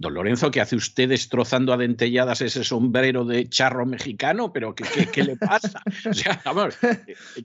[0.00, 4.50] Don Lorenzo, ¿qué hace usted destrozando a dentelladas ese sombrero de charro mexicano?
[4.50, 5.82] ¿Pero qué, qué, le pasa?
[6.08, 6.74] O sea, vamos,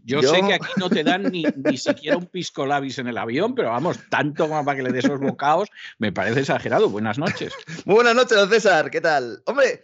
[0.06, 3.17] yo, sé que aquí no te dan ni, ni siquiera un pisco labis en el
[3.17, 5.67] avión, pero vamos, tanto como para que le dé esos bocados,
[6.00, 6.89] me parece exagerado.
[6.89, 7.53] Buenas noches.
[7.83, 9.44] Muy buenas noches, don César, ¿qué tal?
[9.48, 9.83] Hombre,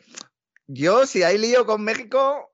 [0.67, 2.50] yo si hay lío con México,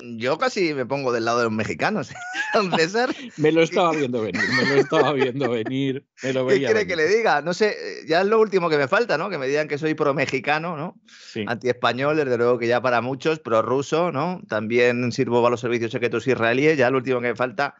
[0.00, 2.10] yo casi me pongo del lado de los mexicanos.
[2.76, 3.14] César.
[3.36, 6.06] me lo estaba viendo venir, me lo estaba viendo venir.
[6.22, 7.42] Me lo ¿Qué quiere que le diga?
[7.42, 9.28] No sé, eh, ya es lo último que me falta, ¿no?
[9.28, 11.00] Que me digan que soy pro-mexicano, ¿no?
[11.06, 11.44] Sí.
[11.46, 14.40] Anti-español, desde luego que ya para muchos, pro-ruso, ¿no?
[14.48, 17.74] También sirvo para los servicios secretos israelíes, ya lo último que me falta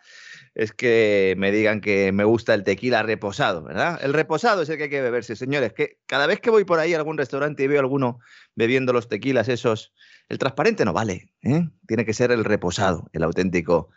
[0.55, 3.98] es que me digan que me gusta el tequila reposado, ¿verdad?
[4.03, 6.79] El reposado es el que hay que beberse, señores, que cada vez que voy por
[6.79, 8.20] ahí a algún restaurante y veo alguno
[8.55, 9.92] bebiendo los tequilas esos
[10.30, 11.69] el transparente no vale, ¿eh?
[11.86, 13.91] tiene que ser el reposado, el auténtico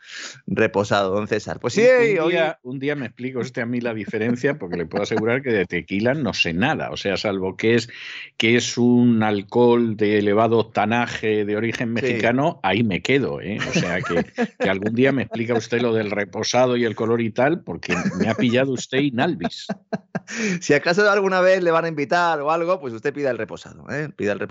[0.46, 1.60] reposado, don César.
[1.62, 1.88] Pues sí,
[2.22, 5.42] un, día, un día me explico usted a mí la diferencia, porque le puedo asegurar
[5.42, 7.90] que de tequila no sé nada, o sea, salvo que es,
[8.36, 13.58] que es un alcohol de elevado tanaje de origen mexicano, ahí me quedo, ¿eh?
[13.66, 14.26] o sea, que,
[14.60, 17.96] que, algún día me explica usted lo del reposado y el color y tal, porque
[18.20, 19.68] me ha pillado usted inalvis.
[20.60, 23.90] si acaso alguna vez le van a invitar o algo, pues usted pida el reposado,
[23.90, 24.10] ¿eh?
[24.14, 24.47] pida el reposado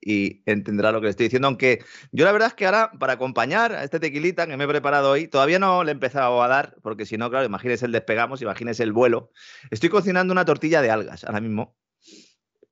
[0.00, 1.48] y entenderá lo que le estoy diciendo.
[1.48, 4.68] Aunque yo la verdad es que ahora, para acompañar a este tequilita que me he
[4.68, 7.92] preparado hoy, todavía no le he empezado a dar, porque si no, claro, imagínese el
[7.92, 9.30] despegamos, imagínese el vuelo.
[9.70, 11.76] Estoy cocinando una tortilla de algas ahora mismo.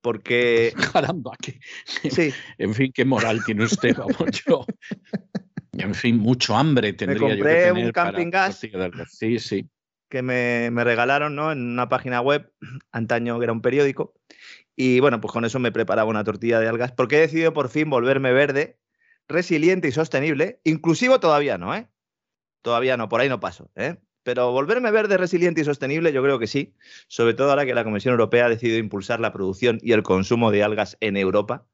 [0.01, 0.73] Porque.
[0.93, 1.59] Caramba, que.
[2.09, 2.33] Sí.
[2.57, 4.65] En fin, qué moral tiene usted, vamos, yo.
[5.73, 8.59] En fin, mucho hambre tendría yo que tener un camping gas.
[9.09, 9.69] Sí, sí
[10.09, 11.51] que me, me, regalaron ¿no?
[11.51, 12.51] en una página web,
[12.91, 14.13] antaño que era un periódico,
[14.75, 17.69] y bueno, pues con eso me preparaba una tortilla de algas, porque he decidido por
[17.69, 18.79] fin volverme verde,
[19.27, 21.89] resiliente y sostenible, inclusivo todavía no, ¿eh?
[22.61, 23.97] Todavía no, por ahí no paso, ¿eh?
[24.27, 26.75] Pero volverme verde, resiliente y sostenible, yo creo que sí,
[27.07, 30.51] sobre todo ahora que la Comisión Europea ha decidido impulsar la producción y el consumo
[30.51, 31.65] de algas en Europa.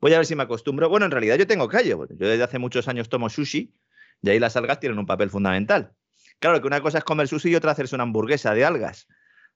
[0.00, 0.88] Voy a ver si me acostumbro.
[0.88, 2.06] Bueno, en realidad yo tengo callo.
[2.08, 3.74] Yo desde hace muchos años tomo sushi
[4.22, 5.92] y ahí las algas tienen un papel fundamental.
[6.40, 9.08] Claro que una cosa es comer sushi y otra hacerse una hamburguesa de algas.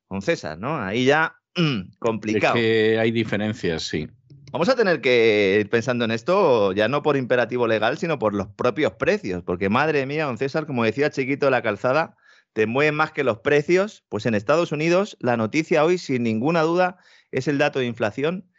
[0.06, 0.82] Con César, ¿no?
[0.82, 1.36] Ahí ya
[1.98, 2.56] complicado.
[2.56, 4.08] Es que hay diferencias, sí.
[4.50, 8.34] Vamos a tener que ir pensando en esto ya no por imperativo legal, sino por
[8.34, 12.16] los propios precios, porque madre mía, don César, como decía Chiquito de la Calzada,
[12.52, 14.04] te mueven más que los precios.
[14.10, 16.98] Pues en Estados Unidos la noticia hoy, sin ninguna duda,
[17.30, 18.50] es el dato de inflación.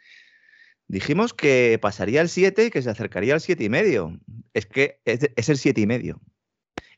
[0.88, 4.20] Dijimos que pasaría el 7 y que se acercaría al 7,5.
[4.52, 6.18] Es que es, es el 7,5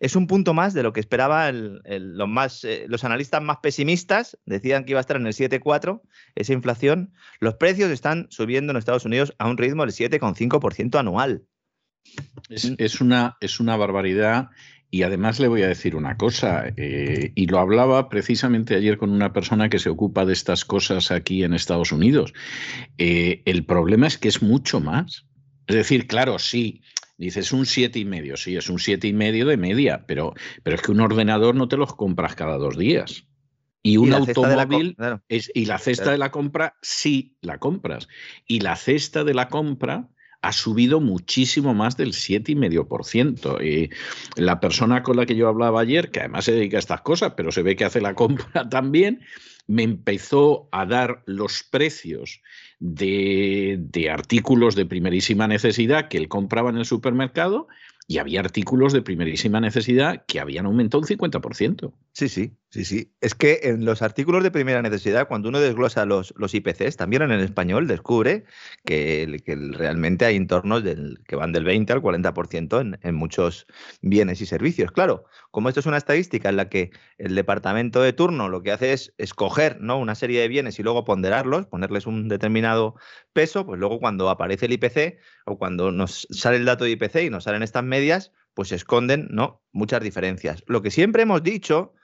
[0.01, 4.39] es un punto más de lo que esperaban los, más, eh, los analistas más pesimistas.
[4.47, 6.03] Decían que iba a estar en el 7,4
[6.35, 7.13] esa inflación.
[7.41, 11.45] Los precios están subiendo en Estados Unidos a un ritmo del 7,5% anual.
[12.49, 14.51] Es, una, es una barbaridad.
[14.89, 19.11] Y además le voy a decir una cosa, eh, y lo hablaba precisamente ayer con
[19.11, 22.33] una persona que se ocupa de estas cosas aquí en Estados Unidos.
[22.97, 25.27] Eh, el problema es que es mucho más.
[25.67, 26.83] Es decir, claro, sí,
[27.19, 30.77] Dices un siete y medio, sí, es un siete y medio de media, pero, pero
[30.77, 33.27] es que un ordenador no te los compras cada dos días.
[33.83, 34.97] Y un automóvil
[35.29, 38.09] es, y la cesta de la compra sí la compras.
[38.47, 40.09] Y la cesta de la compra
[40.43, 43.65] ha subido muchísimo más del 7,5%.
[43.65, 43.91] Y
[44.41, 47.35] la persona con la que yo hablaba ayer, que además se dedica a estas cosas,
[47.37, 49.21] pero se ve que hace la compra también,
[49.67, 52.41] me empezó a dar los precios
[52.79, 57.69] de, artículos de primerísima necesidad que él compraba en el supermercado
[58.09, 61.93] y había artículos de primerísima necesidad que habían aumentado un 50%.
[62.13, 63.17] Sí, sí, Sí, sí.
[63.23, 67.31] Es que en los artículos de primera necesidad, cuando uno desglosa los, IPCs, también en
[67.31, 68.45] el español, descubre
[68.85, 69.41] que,
[69.73, 70.83] realmente hay entornos
[71.27, 73.67] que van del 20 al 40% en, muchos
[74.03, 74.93] bienes y servicios.
[74.93, 78.73] Claro, como esto es una estadística en la que el departamento de turno lo que
[78.73, 82.97] hace es escoger una serie de bienes y luego ponderarlos, ponerles un determinado
[83.33, 87.23] peso, pues luego cuando aparece el IPC o cuando nos sale el dato de IPC
[87.23, 89.31] y nos salen estas medias, pues se esconden
[89.73, 90.63] muchas diferencias.
[90.67, 91.95] Lo que siempre hemos dicho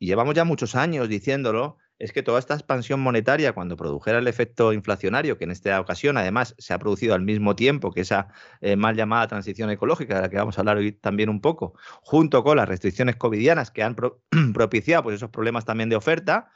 [0.00, 4.26] y llevamos ya muchos años diciéndolo, es que toda esta expansión monetaria, cuando produjera el
[4.26, 8.28] efecto inflacionario, que en esta ocasión además se ha producido al mismo tiempo que esa
[8.62, 11.74] eh, mal llamada transición ecológica, de la que vamos a hablar hoy también un poco,
[12.00, 13.94] junto con las restricciones covidianas que han
[14.54, 16.50] propiciado pues, esos problemas también de oferta,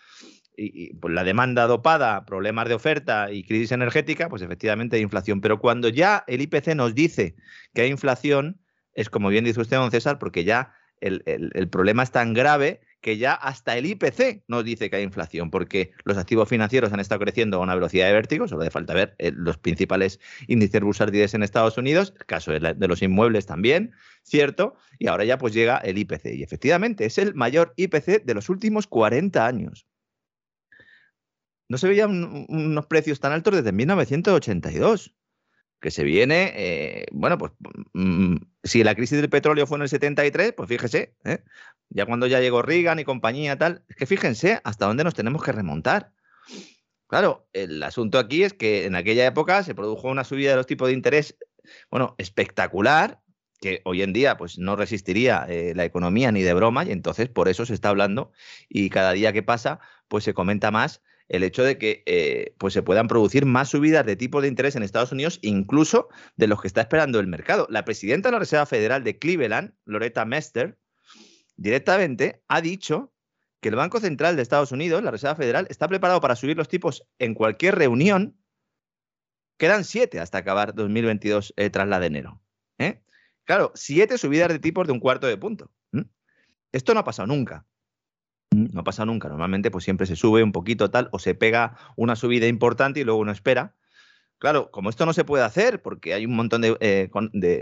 [0.56, 5.42] y, pues, la demanda dopada, problemas de oferta y crisis energética, pues efectivamente hay inflación.
[5.42, 7.36] Pero cuando ya el IPC nos dice
[7.74, 8.58] que hay inflación,
[8.94, 13.18] es como bien dice usted, don César, porque ya el problema es tan grave que
[13.18, 17.20] ya hasta el IPC nos dice que hay inflación, porque los activos financieros han estado
[17.20, 21.34] creciendo a una velocidad de vértigo, solo de falta ver eh, los principales índices bursátiles
[21.34, 23.92] en Estados Unidos, el caso de, los inmuebles también,
[24.22, 24.76] ¿cierto?
[24.98, 28.48] Y ahora ya pues llega el IPC, y efectivamente es el mayor IPC de los
[28.48, 29.86] últimos 40 años.
[31.68, 35.14] No se veían unos precios tan altos desde 1982
[35.84, 37.52] que se viene, eh, bueno, pues
[37.92, 41.44] mm, si la crisis del petróleo fue en el 73, pues fíjese, ¿eh?
[41.90, 45.42] ya cuando ya llegó Reagan y compañía tal, es que fíjense hasta dónde nos tenemos
[45.42, 46.10] que remontar.
[47.06, 50.66] Claro, el asunto aquí es que en aquella época se produjo una subida de los
[50.66, 51.36] tipos de interés,
[51.90, 53.20] bueno, espectacular,
[53.60, 57.28] que hoy en día pues no resistiría eh, la economía ni de broma, y entonces
[57.28, 58.32] por eso se está hablando
[58.70, 62.74] y cada día que pasa pues se comenta más el hecho de que eh, pues
[62.74, 66.60] se puedan producir más subidas de tipos de interés en Estados Unidos, incluso de los
[66.60, 67.66] que está esperando el mercado.
[67.70, 70.78] La presidenta de la Reserva Federal de Cleveland, Loretta Mester,
[71.56, 73.12] directamente ha dicho
[73.60, 76.68] que el Banco Central de Estados Unidos, la Reserva Federal, está preparado para subir los
[76.68, 78.36] tipos en cualquier reunión.
[79.56, 82.42] Quedan siete hasta acabar 2022 eh, tras la de enero.
[82.78, 83.02] ¿eh?
[83.44, 85.70] Claro, siete subidas de tipos de un cuarto de punto.
[86.72, 87.64] Esto no ha pasado nunca.
[88.72, 89.28] No pasa nunca.
[89.28, 93.04] Normalmente, pues siempre se sube un poquito tal, o se pega una subida importante y
[93.04, 93.74] luego uno espera.
[94.38, 97.10] Claro, como esto no se puede hacer porque hay un montón de, eh,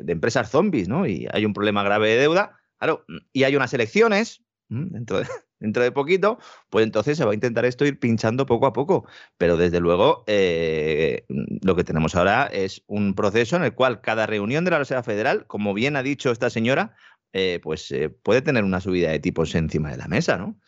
[0.09, 1.07] empresas zombies, ¿no?
[1.07, 5.27] Y hay un problema grave de deuda, claro, y hay unas elecciones dentro de,
[5.61, 6.39] dentro de poquito,
[6.71, 9.07] pues entonces se va a intentar esto ir pinchando poco a poco.
[9.39, 14.27] Pero desde luego, eh, lo que tenemos ahora es un proceso en el cual cada
[14.27, 16.97] reunión de la Reserva Federal, como bien ha dicho esta señora,
[17.33, 17.95] eh, pues
[18.25, 20.59] puede tener una subida de tipos encima de la mesa, ¿no?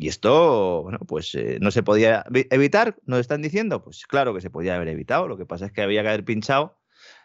[0.00, 4.40] Y esto, bueno, pues eh, no se podía evitar, nos están diciendo, pues claro que
[4.40, 6.78] se podía haber evitado, lo que pasa es que había que haber pinchado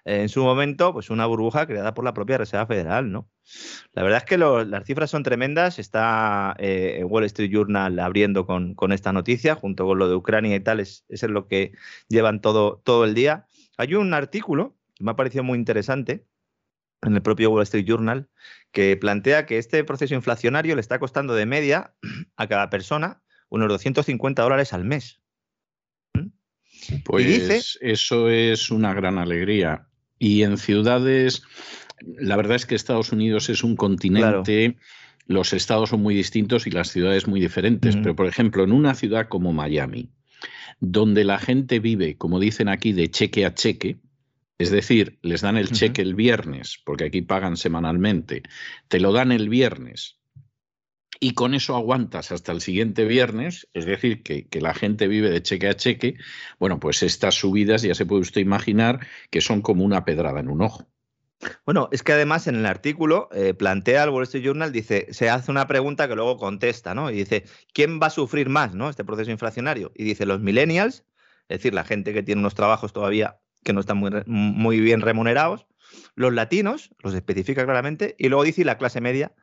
[0.06, 3.30] en su momento pues una burbuja creada por la propia Reserva Federal, ¿no?
[3.94, 8.74] La verdad es que las cifras son tremendas, está eh, Wall Street Journal abriendo con,
[8.74, 11.74] con, esta noticia, junto con lo de Ucrania y tal, es, es lo que
[12.10, 13.46] llevan todo, todo el día.
[13.78, 16.26] Hay un artículo que me ha parecido muy interesante,
[17.06, 18.30] en el propio Wall Street Journal,
[18.74, 21.94] que plantea que este proceso inflacionario le está costando de media
[22.36, 25.22] a cada persona unos 250 dólares al mes.
[26.14, 26.28] ¿Mm?
[27.06, 29.88] Pues dice, eso es una gran alegría.
[30.18, 31.44] Y en ciudades,
[32.02, 34.78] la verdad es que Estados Unidos es un continente,
[35.28, 38.96] los estados son muy distintos y las ciudades muy diferentes, pero por ejemplo, en una
[38.96, 40.10] ciudad como Miami,
[40.80, 44.00] donde la gente vive, como dicen aquí, de cheque a cheque,
[44.58, 48.44] es decir, les dan el cheque el viernes, porque aquí pagan semanalmente,
[48.88, 50.19] te lo dan el viernes
[51.24, 55.42] y con eso aguantas hasta el siguiente viernes, es decir, que, la gente vive de
[55.42, 56.16] cheque a cheque,
[56.60, 60.50] bueno, pues estas subidas ya se puede usted imaginar que son como una pedrada en
[60.50, 60.86] un ojo.
[61.66, 65.30] Bueno, es que además en el artículo eh, plantea el Wall Street Journal, dice, se
[65.30, 67.10] hace una pregunta que luego contesta, ¿no?
[67.10, 68.90] Y dice, ¿quién va a sufrir más, ¿no?
[68.90, 69.94] Este proceso inflacionario.
[69.95, 71.06] Y dice, los millennials,
[71.48, 75.02] es decir, la gente que tiene unos trabajos todavía que no están muy, muy bien
[75.02, 75.66] remunerados,
[76.16, 79.34] los latinos, los especifica claramente, y luego dice la clase media,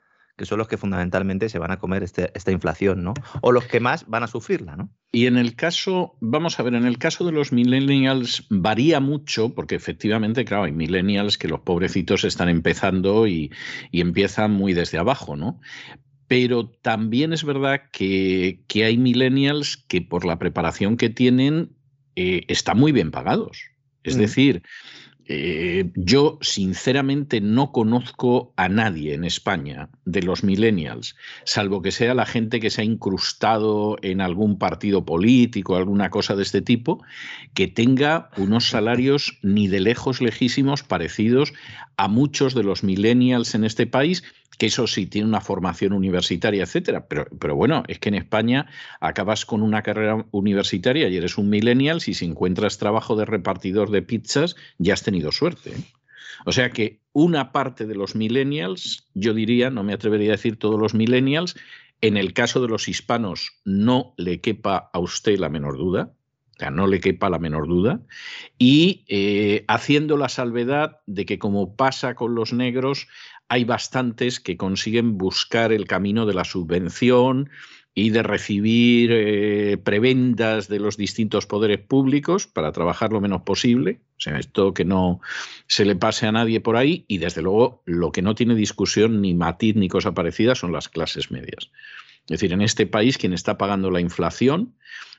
[0.41, 3.13] que son los que fundamentalmente se van a comer este, esta inflación, ¿no?
[3.43, 4.91] O los que más van a sufrirla, ¿no?
[5.13, 9.55] Y en el caso, vamos a ver, en el caso de los millennials varía mucho,
[9.55, 13.53] porque efectivamente, claro, hay millennials que los pobrecitos están empezando y,
[13.93, 15.61] empiezan muy desde abajo, ¿no?
[16.27, 21.77] Pero también es verdad que, hay millennials que por la preparación que tienen
[22.17, 23.70] eh, están muy bien pagados.
[24.03, 24.19] Es mm.
[24.19, 24.63] decir,
[25.33, 31.15] eh, yo sinceramente no conozco a nadie en España de los millennials,
[31.45, 36.35] salvo que sea la gente que se ha incrustado en algún partido político, alguna cosa
[36.35, 37.05] de este tipo,
[37.55, 41.53] que tenga unos salarios ni de lejos lejísimos parecidos
[41.97, 44.25] a muchos de los millennials en este país
[44.61, 47.07] que eso sí tiene una formación universitaria, etcétera.
[47.09, 48.67] Pero, bueno, es que en España
[49.01, 54.03] acabas con una carrera universitaria y eres un millennial, si encuentras trabajo de repartidor de
[54.03, 55.71] pizzas, ya has tenido suerte.
[55.71, 55.83] ¿eh?
[56.45, 60.59] O sea que una parte de los millennials, yo diría, no me atrevería a decir
[60.59, 61.57] todos los millennials,
[62.03, 66.13] en el caso de los hispanos no le quepa a usted la menor duda,
[66.57, 68.03] o sea, no le quepa la menor duda,
[68.59, 73.09] y eh, haciendo la salvedad de que como pasa con los negros,
[73.51, 77.51] hay bastantes que consiguen buscar el camino de la subvención,
[77.95, 84.01] y de recibir eh, prebendas de los distintos poderes públicos para trabajar lo menos posible.
[84.17, 85.21] O sea, esto que no
[85.67, 89.21] se le pase a nadie por ahí y desde luego lo que no tiene discusión
[89.21, 91.71] ni matiz ni cosa parecida son las clases medias.
[92.23, 94.77] Es decir, en este país quien está pagando la inflación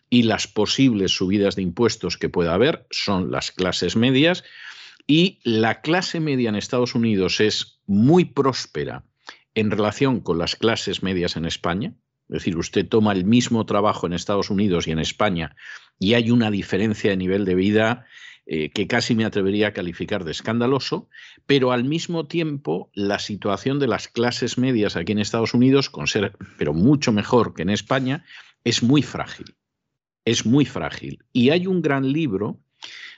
[0.09, 4.43] y las posibles subidas de impuestos que pueda haber son las clases medias
[5.11, 9.03] y la clase media en Estados Unidos es muy próspera
[9.55, 11.93] en relación con las clases medias en España.
[12.29, 15.57] Es decir, usted toma el mismo trabajo en Estados Unidos y en España
[15.99, 18.05] y hay una diferencia de nivel de vida
[18.45, 21.09] eh, que casi me atrevería a calificar de escandaloso,
[21.45, 26.07] pero al mismo tiempo la situación de las clases medias aquí en Estados Unidos, con
[26.07, 28.23] ser, pero mucho mejor que en España,
[28.63, 29.57] es muy frágil.
[30.23, 31.25] Es muy frágil.
[31.33, 32.61] Y hay un gran libro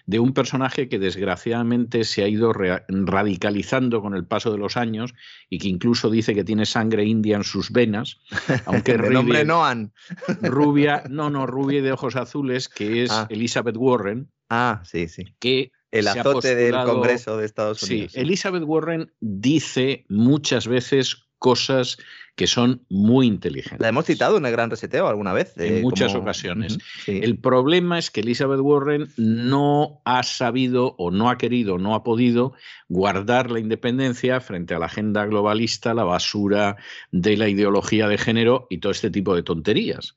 [0.06, 5.14] de un personaje que desgraciadamente se ha ido radicalizando con el paso de los años
[5.50, 8.20] y que incluso dice que tiene sangre india en sus venas,
[8.66, 9.94] aunque el nombre Noan.
[10.42, 13.28] rubia, no, no, rubia de ojos azules, que es ah.
[13.30, 14.30] Elizabeth Warren.
[14.50, 15.24] Ah, sí, sí.
[15.40, 18.12] Que el azote del Congreso de Estados Unidos.
[18.12, 21.98] Sí, Elizabeth Warren dice muchas veces cosas
[22.36, 23.82] que son muy inteligentes.
[23.82, 25.54] La hemos citado en el Gran Reseteo alguna vez.
[25.58, 26.78] en muchas ocasiones.
[27.06, 32.04] El problema es que Elizabeth Warren no ha sabido o no ha querido, no ha
[32.04, 32.54] podido
[32.88, 36.78] guardar la independencia frente a la agenda globalista, la basura
[37.12, 40.16] de la ideología de género y todo este tipo de tonterías.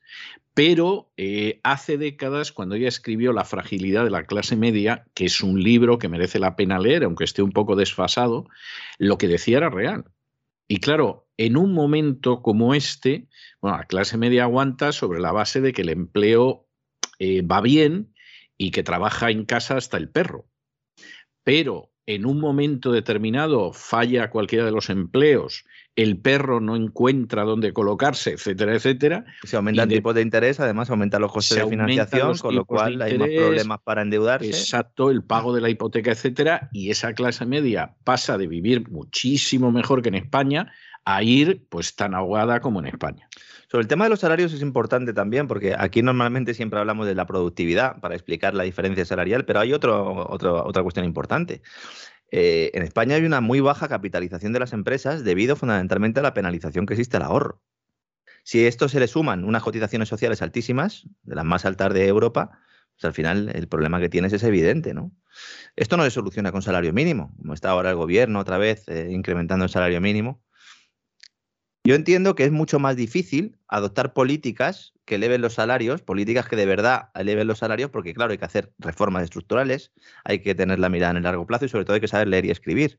[0.54, 5.42] Pero eh, hace décadas, cuando ella escribió La fragilidad de la clase media, que es
[5.42, 8.46] un libro que merece la pena leer, aunque esté un poco desfasado,
[8.98, 10.04] lo que decía era real.
[10.68, 13.28] Y claro, en un momento como este,
[13.60, 16.68] bueno, la clase media aguanta sobre la base de que el empleo
[17.18, 18.14] eh, va bien
[18.58, 20.48] y que trabaja en casa hasta el perro.
[21.44, 25.64] Pero en un momento determinado falla cualquiera de los empleos,
[25.96, 29.24] el perro no encuentra dónde colocarse, etcétera, etcétera.
[29.42, 33.02] Se aumenta el tipo de interés, además aumenta los costes de financiación, con lo cual
[33.02, 34.48] hay más problemas para endeudarse.
[34.48, 39.72] Exacto, el pago de la hipoteca, etcétera, y esa clase media pasa de vivir muchísimo
[39.72, 40.72] mejor que en España
[41.04, 43.28] a ir pues tan ahogada como en España.
[43.80, 47.26] El tema de los salarios es importante también, porque aquí normalmente siempre hablamos de la
[47.26, 51.62] productividad para explicar la diferencia salarial, pero hay otra cuestión importante.
[52.30, 56.34] Eh, en España hay una muy baja capitalización de las empresas debido fundamentalmente a la
[56.34, 57.62] penalización que existe al ahorro.
[58.42, 62.06] Si a esto se le suman unas cotizaciones sociales altísimas, de las más altas de
[62.06, 62.60] Europa,
[62.94, 65.12] pues al final el problema que tienes es evidente, ¿no?
[65.76, 69.08] Esto no se soluciona con salario mínimo, como está ahora el gobierno otra vez eh,
[69.10, 70.42] incrementando el salario mínimo.
[71.86, 76.56] Yo entiendo que es mucho más difícil adoptar políticas que eleven los salarios, políticas que
[76.56, 79.92] de verdad eleven los salarios, porque claro, hay que hacer reformas estructurales,
[80.24, 82.26] hay que tener la mirada en el largo plazo y sobre todo hay que saber
[82.26, 82.98] leer y escribir.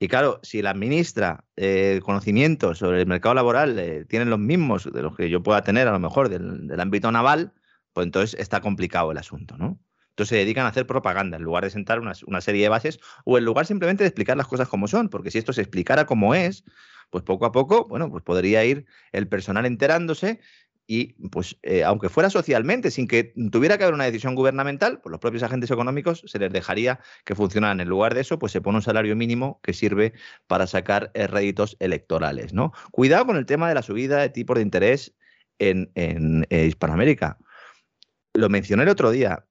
[0.00, 4.90] Y claro, si la ministra eh, conocimientos sobre el mercado laboral eh, tienen los mismos
[4.90, 7.52] de los que yo pueda tener a lo mejor del, ámbito naval,
[7.92, 9.78] pues entonces está complicado el asunto, ¿no?
[10.10, 12.98] Entonces se dedican a hacer propaganda en lugar de sentar una, una, serie de bases
[13.26, 16.06] o en lugar simplemente de explicar las cosas como son, porque si esto se explicara
[16.06, 16.64] como es,
[17.10, 20.40] pues poco a poco, bueno, pues podría ir el personal enterándose
[20.90, 25.10] y pues eh, aunque fuera socialmente, sin que tuviera que haber una decisión gubernamental, pues
[25.10, 27.80] los propios agentes económicos se les dejaría que funcionaran.
[27.80, 30.14] En lugar de eso, pues se pone un salario mínimo que sirve
[30.46, 32.54] para sacar eh, réditos electorales.
[32.54, 32.72] ¿no?
[32.90, 35.14] Cuidado con el tema de la subida de tipos de interés
[35.58, 37.36] en, eh, Hispanoamérica.
[38.32, 39.44] Lo mencioné el otro día.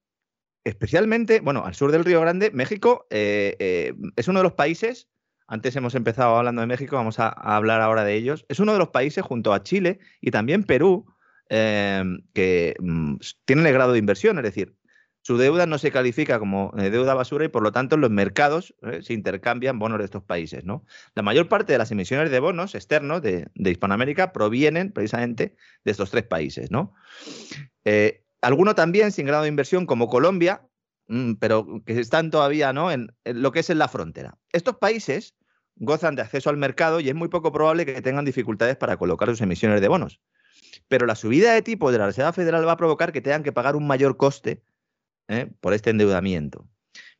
[0.64, 5.08] Especialmente, bueno, al sur del Río Grande, México es uno de los países
[5.48, 8.46] antes hemos empezado hablando de México, vamos a, hablar ahora de ellos.
[8.48, 11.06] Es uno de los países junto a Chile y también Perú
[11.50, 14.76] Em, que mm, tienen el grado de inversión, es decir,
[15.22, 18.10] su deuda no se califica como eh, deuda basura y por lo tanto en los
[18.10, 20.64] mercados eh, se intercambian bonos de estos países.
[21.14, 26.10] La mayor parte de las emisiones de bonos externos de, Hispanoamérica provienen precisamente de estos
[26.10, 26.70] tres países.
[26.70, 26.94] ¿no?
[27.84, 30.68] Eh, algunos también sin grado de inversión como Colombia,
[31.08, 34.36] mm, pero que están todavía en, lo que es en la frontera.
[34.52, 35.34] Estos países
[35.78, 39.28] gozan de acceso al mercado y es muy poco probable que tengan dificultades para colocar
[39.28, 40.20] sus emisiones de bonos
[40.88, 43.52] pero la subida de tipo de la Reserva Federal va a provocar que tengan que
[43.52, 44.62] pagar un mayor coste
[45.28, 45.50] ¿eh?
[45.60, 46.66] por este endeudamiento.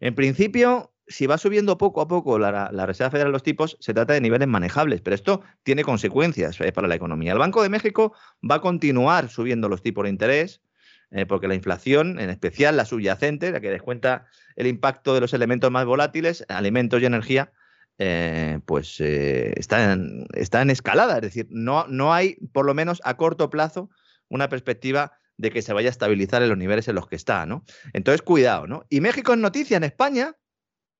[0.01, 3.95] En principio, si va subiendo poco a poco la, Reserva Federal de los tipos, se
[3.95, 7.33] trata de niveles manejables, pero esto tiene consecuencias eh, para la economía.
[7.33, 8.15] El Banco de México
[8.49, 10.63] va a continuar subiendo los tipos de interés,
[11.11, 15.33] eh, porque la inflación, en especial la subyacente, la que descuenta el impacto de los
[15.33, 17.53] elementos más volátiles, alimentos y energía,
[17.99, 21.17] eh, pues está, en, está, en, escalada.
[21.17, 23.91] Es decir, no, no hay, por lo menos a corto plazo,
[24.29, 27.47] una perspectiva de que se vaya a estabilizar en los niveles en los que está,
[27.47, 27.65] ¿no?
[27.93, 28.85] Entonces, cuidado, ¿no?
[28.89, 30.35] Y México es noticia en España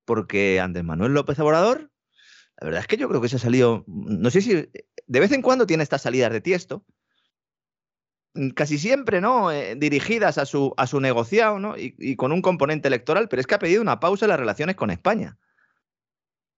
[0.05, 1.91] porque Andrés Manuel López Obrador,
[2.61, 5.33] la verdad es que yo creo que se ha salido, no sé si de vez
[5.33, 6.85] en cuando tiene estas salidas de tiesto,
[8.55, 9.51] casi siempre, ¿no?
[9.51, 11.75] Eh, dirigidas a su, a su negociado, ¿no?
[11.77, 14.77] Y, con un componente electoral, pero es que ha pedido una pausa en las relaciones
[14.77, 15.37] con España.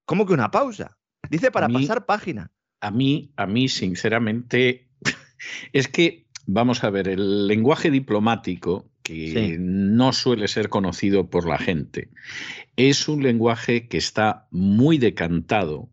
[0.05, 0.97] ¿Cómo que una pausa?
[1.29, 2.51] Dice para pasar página.
[2.81, 4.89] A mí, a mí, sinceramente,
[5.73, 11.57] es que, vamos a ver, el lenguaje diplomático que no suele ser conocido por la
[11.57, 12.09] gente.
[12.75, 15.89] Es un lenguaje que está muy decantado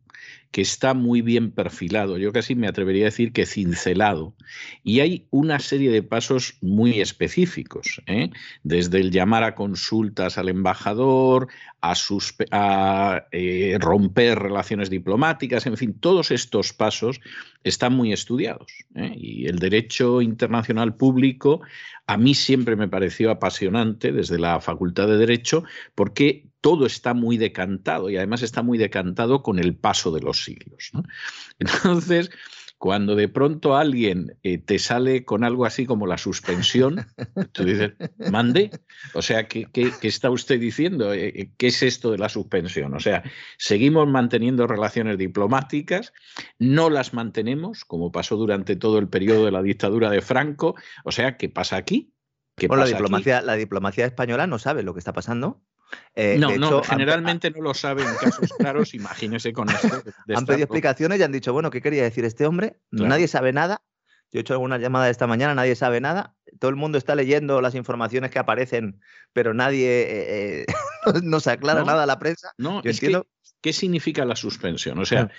[0.50, 4.35] que está muy bien perfilado, yo casi me atrevería a decir que cincelado,
[4.83, 8.31] y hay una serie de pasos muy específicos, ¿eh?
[8.62, 11.49] desde el llamar a consultas al embajador,
[11.81, 17.21] a, eh, romper relaciones diplomáticas, en fin, todos estos pasos
[17.62, 18.73] están muy estudiados.
[18.95, 19.12] ¿eh?
[19.17, 21.61] Y el derecho internacional público
[22.09, 27.37] a mí siempre me pareció apasionante desde la Facultad de Derecho porque todo está muy
[27.37, 30.91] decantado y además está muy decantado con el paso de los siglos.
[31.59, 32.31] Entonces,
[32.79, 37.07] cuando de pronto alguien eh, te sale con algo así como la suspensión,
[37.53, 37.95] tú dices,
[38.31, 38.71] mande.
[39.15, 39.69] O sea, ¿qué,
[40.03, 41.13] está usted diciendo?
[41.13, 42.95] Eh, eh, ¿Qué es esto de la suspensión?
[42.95, 43.25] O sea,
[43.59, 46.13] seguimos manteniendo relaciones diplomáticas,
[46.61, 50.77] no las mantenemos, como pasó durante todo el periodo de la dictadura de Franco.
[51.05, 52.13] O sea, ¿qué pasa aquí?
[52.55, 55.63] ¿Qué la, diplomacia, la diplomacia española no sabe lo que está pasando.
[56.14, 60.02] Eh, no, no, generalmente no lo saben en casos claros, imagínese con esto.
[60.35, 62.76] han pedido explicaciones y han dicho, bueno, ¿qué quería decir este hombre?
[62.90, 63.83] Nadie sabe nada.
[64.30, 66.35] Yo he hecho alguna llamada esta mañana, nadie sabe nada.
[66.59, 69.00] Todo el mundo está leyendo las informaciones que aparecen,
[69.33, 70.66] pero nadie eh, eh,
[71.23, 72.52] no se aclara nada a la prensa.
[72.59, 74.99] No, ¿qué significa la suspensión?
[74.99, 75.30] O sea,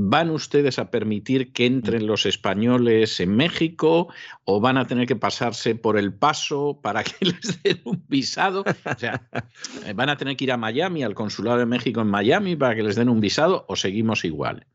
[0.00, 4.06] ¿Van ustedes a permitir que entren los españoles en México
[4.44, 8.60] o van a tener que pasarse por el paso para que les den un visado?
[8.62, 9.28] O sea,
[9.96, 12.84] ¿van a tener que ir a Miami, al consulado de México en Miami, para que
[12.84, 14.68] les den un visado o seguimos igual?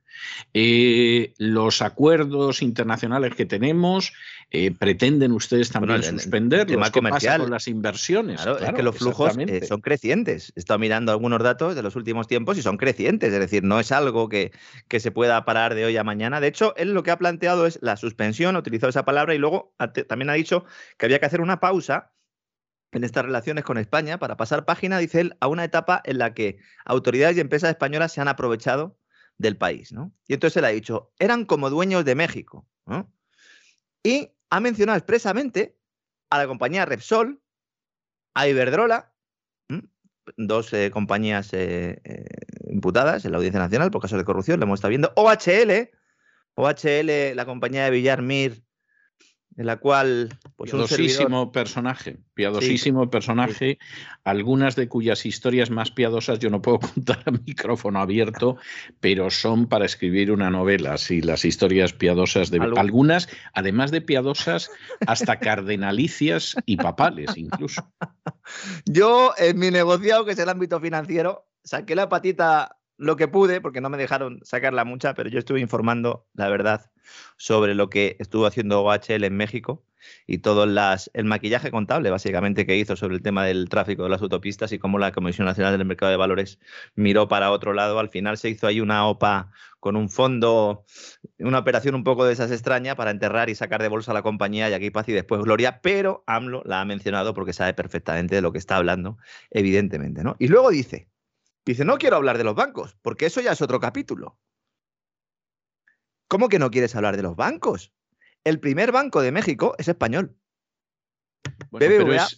[0.54, 4.14] Eh, los acuerdos internacionales que tenemos,
[4.52, 8.42] eh, ¿pretenden ustedes también suspender tema comercial con las inversiones?
[8.42, 10.54] Claro, es que los flujos eh, son crecientes.
[10.56, 13.80] He estado mirando algunos datos de los últimos tiempos y son crecientes, es decir, no
[13.80, 14.52] es algo que,
[14.88, 16.40] que se pueda parar de hoy a mañana.
[16.40, 19.38] De hecho, él lo que ha planteado es la suspensión, ha utilizado esa palabra y
[19.38, 19.74] luego
[20.08, 20.66] también ha dicho
[20.98, 22.12] que había que hacer una pausa
[22.92, 26.34] en estas relaciones con España para pasar página, dice él, a una etapa en la
[26.34, 28.98] que autoridades y empresas españolas se han aprovechado
[29.44, 29.92] del país.
[29.92, 30.12] ¿no?
[30.28, 32.66] Y entonces él ha dicho, eran como dueños de México.
[34.02, 35.78] Y ha mencionado expresamente
[36.30, 37.42] a la compañía Repsol,
[38.34, 39.14] a Iberdrola,
[40.38, 42.26] dos eh, compañías eh, eh,
[42.70, 45.90] imputadas en la Audiencia Nacional por casos de corrupción, lo hemos estado viendo, OHL,
[46.56, 48.64] OHL, la compañía de Villarmir
[49.56, 53.78] en la cual pues piadosísimo personaje, piadosísimo personaje,
[54.24, 58.58] algunas de cuyas historias más piadosas yo no puedo contar a micrófono abierto,
[59.00, 64.72] pero son para escribir una novela, sí, las historias piadosas de algunas, además de piadosas,
[65.06, 67.88] hasta cardenalicias y papales incluso.
[68.86, 73.62] Yo en mi negociado, que es el ámbito financiero, saqué la patita lo que pude,
[73.62, 76.92] porque no me dejaron sacarla mucha, pero yo estuve informando, la verdad,
[77.38, 79.84] sobre lo que estuvo haciendo OHL en México
[80.28, 84.10] y todo las, el maquillaje contable, básicamente, que hizo sobre el tema del tráfico de
[84.10, 86.60] las autopistas y cómo la Comisión Nacional del Mercado de Valores
[86.96, 88.00] miró para otro lado.
[88.00, 90.86] Al final se hizo ahí una OPA con un fondo,
[91.40, 94.22] una operación un poco de esas extraña para enterrar y sacar de bolsa a la
[94.22, 98.36] compañía y aquí paz y después gloria, pero AMLO la ha mencionado porque sabe perfectamente
[98.36, 99.18] de lo que está hablando,
[99.52, 100.24] evidentemente.
[100.24, 100.38] ¿no?
[100.40, 101.10] Y luego dice,
[101.66, 104.38] Dice, no quiero hablar de los bancos, porque eso ya es otro capítulo.
[106.28, 107.94] ¿Cómo que no quieres hablar de los bancos?
[108.44, 110.36] El primer banco de México es español.
[111.72, 112.38] pero, es,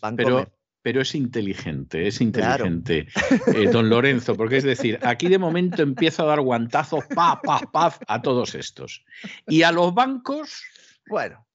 [0.83, 3.07] pero, es, inteligente, es inteligente,
[3.55, 7.63] eh, don Lorenzo, porque es decir, aquí de momento empiezo a dar guantazos, paz, paz,
[7.71, 9.03] paz, a todos estos.
[9.47, 10.61] Y a los bancos,
[11.07, 11.47] bueno,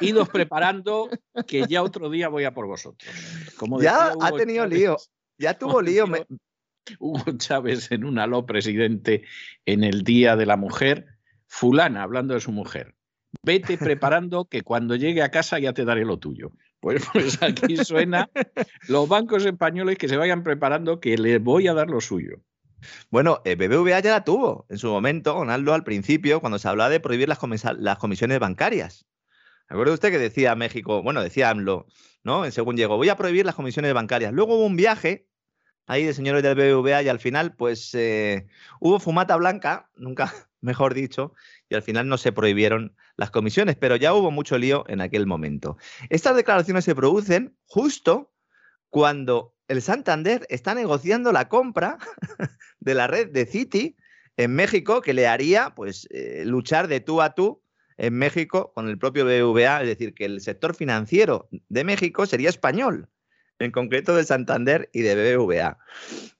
[0.00, 1.10] idos preparando
[1.46, 3.12] que ya otro día voy a por vosotros.
[3.58, 4.96] Como ya ha tenido lío,
[5.36, 6.06] ya tuvo lío.
[6.98, 9.24] Hugo Chávez en un aló presidente
[9.66, 11.06] en el Día de la Mujer,
[11.46, 12.94] fulana hablando de su mujer.
[13.42, 16.52] Vete preparando que cuando llegue a casa ya te daré lo tuyo.
[16.80, 18.30] Pues, pues aquí suena
[18.88, 22.40] los bancos españoles que se vayan preparando que les voy a dar lo suyo.
[23.10, 26.88] Bueno, eh, BBVA ya la tuvo en su momento, Ronaldo, al principio, cuando se hablaba
[26.88, 27.38] de prohibir las,
[27.78, 29.06] las comisiones bancarias.
[29.68, 31.86] ¿Recuerda usted que decía México, bueno, decía AMLO,
[32.24, 32.50] ¿no?
[32.50, 34.32] Según llegó, voy a prohibir las comisiones bancarias.
[34.32, 35.29] Luego hubo un viaje
[35.90, 38.46] ahí de señores del BBVA y al final, pues, eh,
[38.78, 41.34] hubo fumata blanca, nunca mejor dicho,
[41.68, 45.26] y al final no se prohibieron las comisiones, pero ya hubo mucho lío en aquel
[45.26, 45.78] momento.
[46.08, 48.32] Estas declaraciones se producen justo
[48.88, 51.98] cuando el Santander está negociando la compra
[52.78, 53.96] de la red de Citi
[54.36, 57.64] en México, que le haría pues eh, luchar de tú a tú
[57.96, 62.48] en México con el propio BBVA, es decir, que el sector financiero de México sería
[62.48, 63.08] español,
[63.60, 65.78] en concreto del Santander y de BBVA.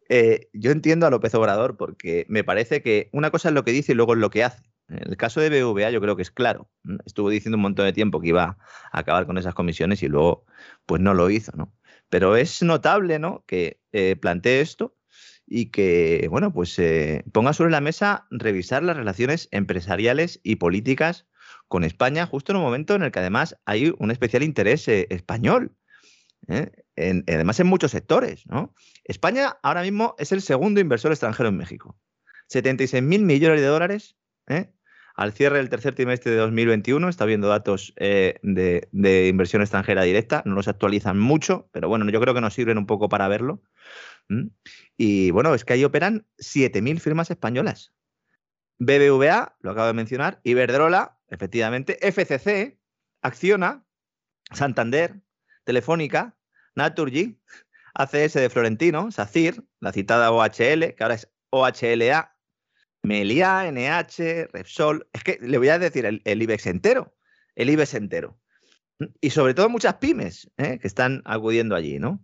[0.09, 3.70] Eh, yo entiendo a López Obrador porque me parece que una cosa es lo que
[3.70, 4.64] dice y luego es lo que hace.
[4.88, 6.68] En el caso de BBVA yo creo que es claro.
[7.04, 8.59] Estuvo diciendo un montón de tiempo que iba
[8.90, 10.44] a acabar con esas comisiones y luego
[10.85, 11.72] pues no lo hizo, ¿no?
[12.09, 13.44] Pero es notable, ¿no?
[13.46, 14.96] Que eh, plantee esto
[15.46, 21.28] y que, bueno, pues eh, ponga sobre la mesa revisar las relaciones empresariales y políticas
[21.68, 25.76] con España justo en un momento en el que además hay un especial interés español.
[26.48, 28.74] Además en muchos sectores, ¿no?
[29.05, 31.96] España ahora mismo es el segundo inversor extranjero en México.
[32.48, 34.16] 76 mil millones de dólares
[34.48, 34.72] ¿eh?
[35.14, 37.09] al cierre del tercer trimestre de 2021.
[37.09, 42.20] Está viendo datos eh, de, inversión extranjera directa, no los actualizan mucho, pero bueno, yo
[42.20, 43.62] creo que nos sirven un poco para verlo.
[44.96, 47.92] Y bueno, es que ahí operan 7.000 firmas españolas.
[48.79, 52.79] BBVA, lo acabo de mencionar, Iberdrola, efectivamente, FCC,
[53.20, 53.85] Acciona,
[54.53, 55.20] Santander,
[55.64, 56.37] Telefónica,
[56.75, 57.40] Naturgy,
[57.94, 62.37] ACS de Florentino, SACIR, la citada OHL, que ahora es OHLA,
[63.03, 65.09] Melia, NH, Repsol.
[65.12, 67.14] Es que le voy a decir el, IBEX entero.
[67.55, 68.38] El IBEX entero.
[69.20, 70.79] Y sobre todo muchas pymes ¿eh?
[70.79, 72.23] que están acudiendo allí, ¿no?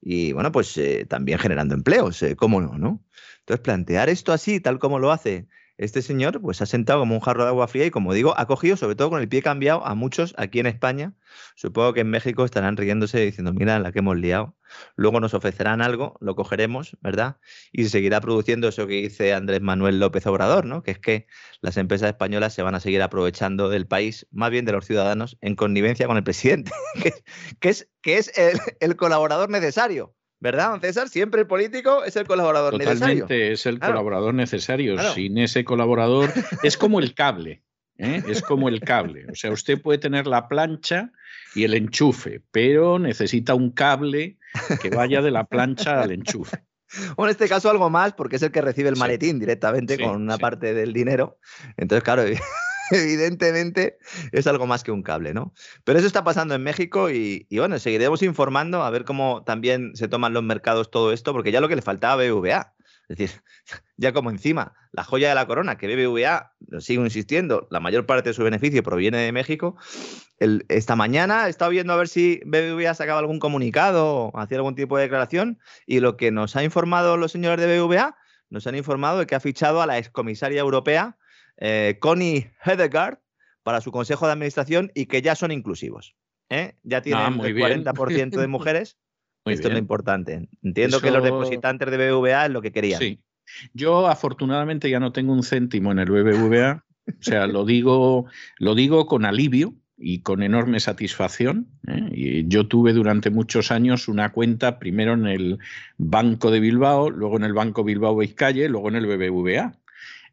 [0.00, 3.02] Y bueno, pues eh, también generando empleos, eh, ¿cómo no, no?
[3.40, 7.20] Entonces, plantear esto así, tal como lo hace este señor pues ha sentado como un
[7.20, 9.86] jarro de agua fría y como digo, ha cogido sobre todo con el pie cambiado
[9.86, 11.14] a muchos aquí en España.
[11.54, 14.56] Supongo que en México estarán riéndose diciendo, mira la que hemos liado.
[14.96, 17.38] Luego nos ofrecerán algo, lo cogeremos, ¿verdad?
[17.72, 20.82] Y se seguirá produciendo eso que dice Andrés Manuel López Obrador, ¿no?
[20.82, 21.26] Que es que
[21.60, 25.38] las empresas españolas se van a seguir aprovechando del país, más bien de los ciudadanos,
[25.40, 26.72] en connivencia con el presidente,
[27.60, 28.32] que, es, que es
[28.80, 30.17] el colaborador necesario.
[30.40, 31.08] ¿Verdad, don César?
[31.08, 33.24] Siempre el político es el colaborador necesario.
[33.24, 34.96] Totalmente, es el colaborador necesario.
[35.14, 37.62] Sin ese colaborador, es como el cable.
[37.96, 38.22] ¿eh?
[38.28, 39.26] Es como el cable.
[39.30, 41.10] O sea, usted puede tener la plancha
[41.54, 44.38] y el enchufe, pero necesita un cable
[44.80, 46.62] que vaya de la plancha al enchufe.
[47.16, 50.22] O en este caso algo más, porque es el que recibe el maletín directamente con
[50.22, 51.38] una parte del dinero.
[51.76, 52.22] Entonces, claro,
[52.92, 53.98] evidentemente
[54.32, 55.52] es algo más que un cable, ¿no?
[55.84, 60.08] Pero eso está pasando en México y, bueno, seguiremos informando a ver cómo también se
[60.08, 62.74] toman los mercados todo esto, porque ya lo que le faltaba a BBVA.
[63.08, 63.40] Es decir,
[63.96, 68.30] ya como encima, la joya de la corona, que BBVA, sigo insistiendo, la mayor parte
[68.30, 69.76] de su beneficio proviene de México.
[70.68, 74.74] esta mañana he estado viendo a ver si BBVA sacaba algún comunicado o hacía algún
[74.74, 78.16] tipo de declaración y lo que nos ha informado los señores de BBVA,
[78.50, 81.17] nos han informado de que ha fichado a la excomisaria europea
[81.58, 83.18] eh, Connie Hedegaard
[83.62, 86.14] para su consejo de administración y que ya son inclusivos.
[86.48, 86.74] ¿eh?
[86.82, 88.96] Ya tienen ah, el 40% de mujeres.
[89.44, 90.48] Esto es lo importante.
[90.62, 93.00] Entiendo que los depositantes de BBVA es lo que querían.
[93.00, 93.20] Sí.
[93.72, 96.84] Yo afortunadamente ya no tengo un céntimo en el BBVA.
[97.06, 98.26] O sea, lo digo,
[98.58, 101.68] lo digo con alivio y con enorme satisfacción.
[101.86, 102.08] ¿eh?
[102.12, 105.58] Y yo tuve durante muchos años una cuenta primero en el
[105.96, 109.74] Banco de Bilbao, luego en el Banco Bilbao Vizcaya, luego en el BBVA.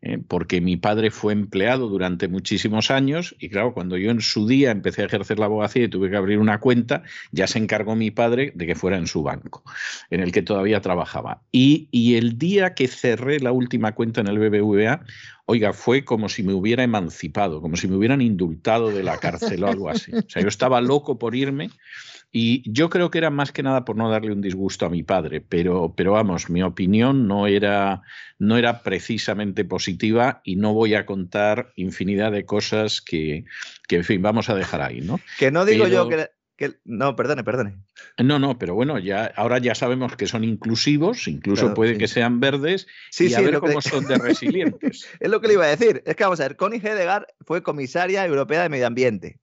[0.06, 0.20] ¿Eh?
[0.26, 4.72] porque mi padre fue empleado durante muchísimos años y claro, cuando yo en su día
[4.72, 8.12] empecé a ejercer la abogacía y tuve que abrir una cuenta, ya se encargó mi
[8.12, 9.64] padre de que fuera en su banco,
[10.10, 11.42] en el que todavía trabajaba.
[11.52, 15.02] Y, y el día que cerré la última cuenta en el BBVA,
[15.46, 19.64] oiga, fue como si me hubiera emancipado, como si me hubieran indultado de la cárcel
[19.64, 20.12] o algo así.
[20.14, 21.70] O sea, yo estaba loco por irme
[22.38, 25.04] y yo creo que era más que nada por no darle un disgusto a mi
[25.04, 28.02] padre, pero, pero vamos, mi opinión no era,
[28.40, 33.46] no era precisamente positiva y no voy a contar infinidad de cosas que,
[33.88, 35.22] que en fin, vamos a dejar ahí, ¿no?
[35.40, 37.78] Que no digo yo que, No, perdone, perdone.
[38.22, 42.42] No, no, pero bueno, ya, ahora ya sabemos que son inclusivos, incluso puede que sean
[42.42, 45.08] verdes, sí, y a ver cómo son de resilientes.
[45.22, 46.04] es lo que le iba a decir.
[46.06, 49.40] Es que vamos a ver, Connie Hedegaard fue comisaria europea de Medio Ambiente,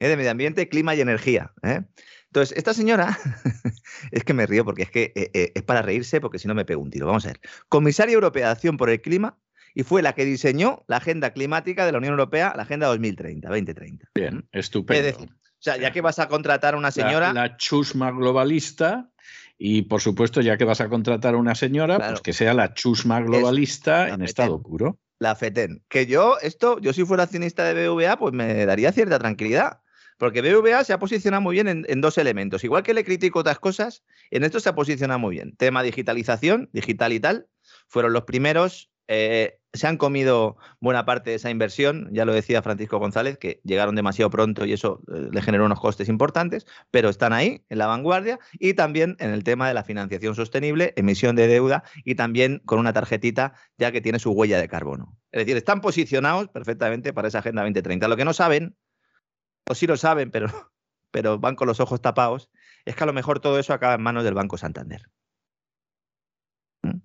[0.00, 0.08] ¿eh?
[0.08, 1.52] de Medio Ambiente, Clima y Energía.
[1.62, 1.82] ¿eh?
[2.32, 3.18] Entonces, esta señora,
[4.10, 6.54] es que me río porque es que eh, eh, es para reírse porque si no
[6.54, 7.04] me pego un tiro.
[7.04, 7.40] Vamos a ver.
[7.68, 9.36] Comisaria Europea de Acción por el Clima
[9.74, 13.46] y fue la que diseñó la agenda climática de la Unión Europea, la Agenda 2030,
[13.46, 14.08] 2030.
[14.14, 15.06] Bien, estupendo.
[15.06, 17.34] Es decir, sea, ya que vas a contratar a una señora.
[17.34, 19.10] La, chusma globalista.
[19.58, 22.72] Y por supuesto, ya que vas a contratar a una señora, pues que sea la
[22.72, 24.98] chusma globalista en estado puro.
[25.18, 25.84] La FETEN.
[25.88, 29.81] Que yo, esto, yo si fuera accionista de BVA, pues me daría cierta tranquilidad.
[30.22, 32.62] Porque BVA se ha posicionado muy bien en, dos elementos.
[32.62, 35.56] Igual que le critico otras cosas, en esto se ha posicionado muy bien.
[35.56, 37.48] Tema digitalización, digital y tal.
[37.88, 38.88] Fueron los primeros.
[39.08, 43.60] Eh, se han comido buena parte de esa inversión, ya lo decía Francisco González, que
[43.64, 47.78] llegaron demasiado pronto y eso eh, le generó unos costes importantes, pero están ahí, en
[47.78, 52.14] la vanguardia, y también en el tema de la financiación sostenible, emisión de deuda y
[52.14, 55.18] también con una tarjetita ya que tiene su huella de carbono.
[55.32, 58.06] Es decir, están posicionados perfectamente para esa Agenda 2030.
[58.06, 58.76] Lo que no saben
[59.68, 60.46] o sí lo saben, pero,
[61.10, 62.50] pero van con los ojos tapados,
[62.84, 65.08] es que a lo mejor todo eso acaba en manos del Banco Santander.
[66.82, 66.98] ¿Mm?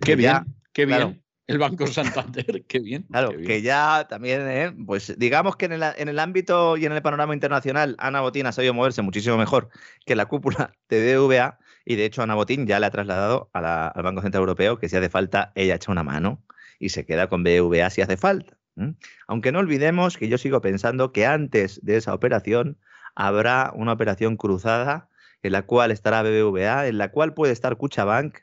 [0.00, 1.22] Qué bien, qué bien.
[1.46, 3.06] el Banco Santander, qué bien.
[3.10, 4.72] Claro, que ya también, ¿eh?
[4.86, 8.74] pues digamos que en el, ámbito y en el panorama internacional, Ana Botín ha sabido
[8.74, 9.68] moverse muchísimo mejor
[10.06, 14.02] que la cúpula de DVA y de hecho Ana Botín ya le ha trasladado al
[14.02, 16.44] Banco Central Europeo que si hace falta, ella echa una mano
[16.78, 18.59] y se queda con BVA si hace falta.
[19.26, 22.78] Aunque no olvidemos que yo sigo pensando que antes de esa operación
[23.14, 25.08] habrá una operación cruzada
[25.42, 28.38] en la cual estará BBVA, en la cual puede estar Cuchabank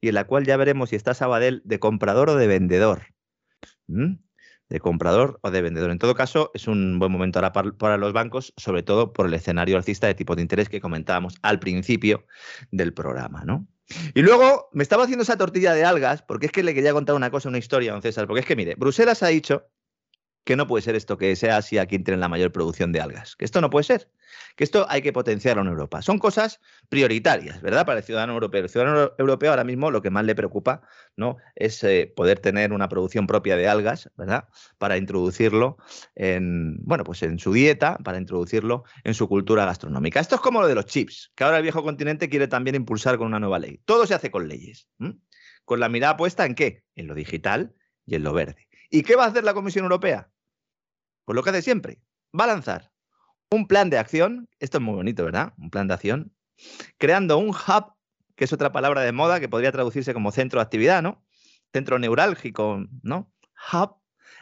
[0.00, 3.06] y en la cual ya veremos si está Sabadell de comprador o de vendedor.
[3.86, 5.90] De comprador o de vendedor.
[5.90, 9.34] En todo caso, es un buen momento ahora para, los bancos, sobre todo por el
[9.34, 12.26] escenario alcista de tipo de interés que comentábamos al principio
[12.70, 13.66] del programa, ¿no?
[14.14, 17.14] Y luego me estaba haciendo esa tortilla de algas, porque es que le quería contar
[17.14, 19.66] una cosa, una historia don César, porque es que mire, Bruselas ha dicho
[20.44, 23.36] que no puede ser esto que sea Asia quien tiene la mayor producción de algas,
[23.36, 24.08] que esto no puede ser
[24.56, 26.02] que esto hay que potenciarlo en Europa.
[26.02, 27.86] Son cosas prioritarias, ¿verdad?
[27.86, 28.62] Para el ciudadano europeo.
[28.62, 30.82] El ciudadano europeo ahora mismo lo que más le preocupa
[31.16, 31.36] ¿no?
[31.54, 34.48] es eh, poder tener una producción propia de algas, ¿verdad?
[34.78, 35.78] Para introducirlo
[36.14, 40.20] en, bueno, pues en su dieta, para introducirlo en su cultura gastronómica.
[40.20, 43.18] Esto es como lo de los chips, que ahora el viejo continente quiere también impulsar
[43.18, 43.80] con una nueva ley.
[43.84, 44.88] Todo se hace con leyes.
[45.64, 46.84] Con la mirada puesta en qué?
[46.94, 47.74] En lo digital
[48.04, 48.68] y en lo verde.
[48.94, 50.30] ¿Y qué va a hacer la Comisión Europea?
[51.24, 52.02] Pues lo que hace siempre.
[52.38, 52.92] Va a lanzar
[53.50, 55.54] un plan de acción, esto es muy bonito, ¿verdad?
[55.56, 56.36] Un plan de acción,
[56.98, 57.94] creando un hub,
[58.36, 61.24] que es otra palabra de moda que podría traducirse como centro de actividad, ¿no?
[61.72, 63.32] Centro neurálgico, ¿no?
[63.72, 63.96] Hub,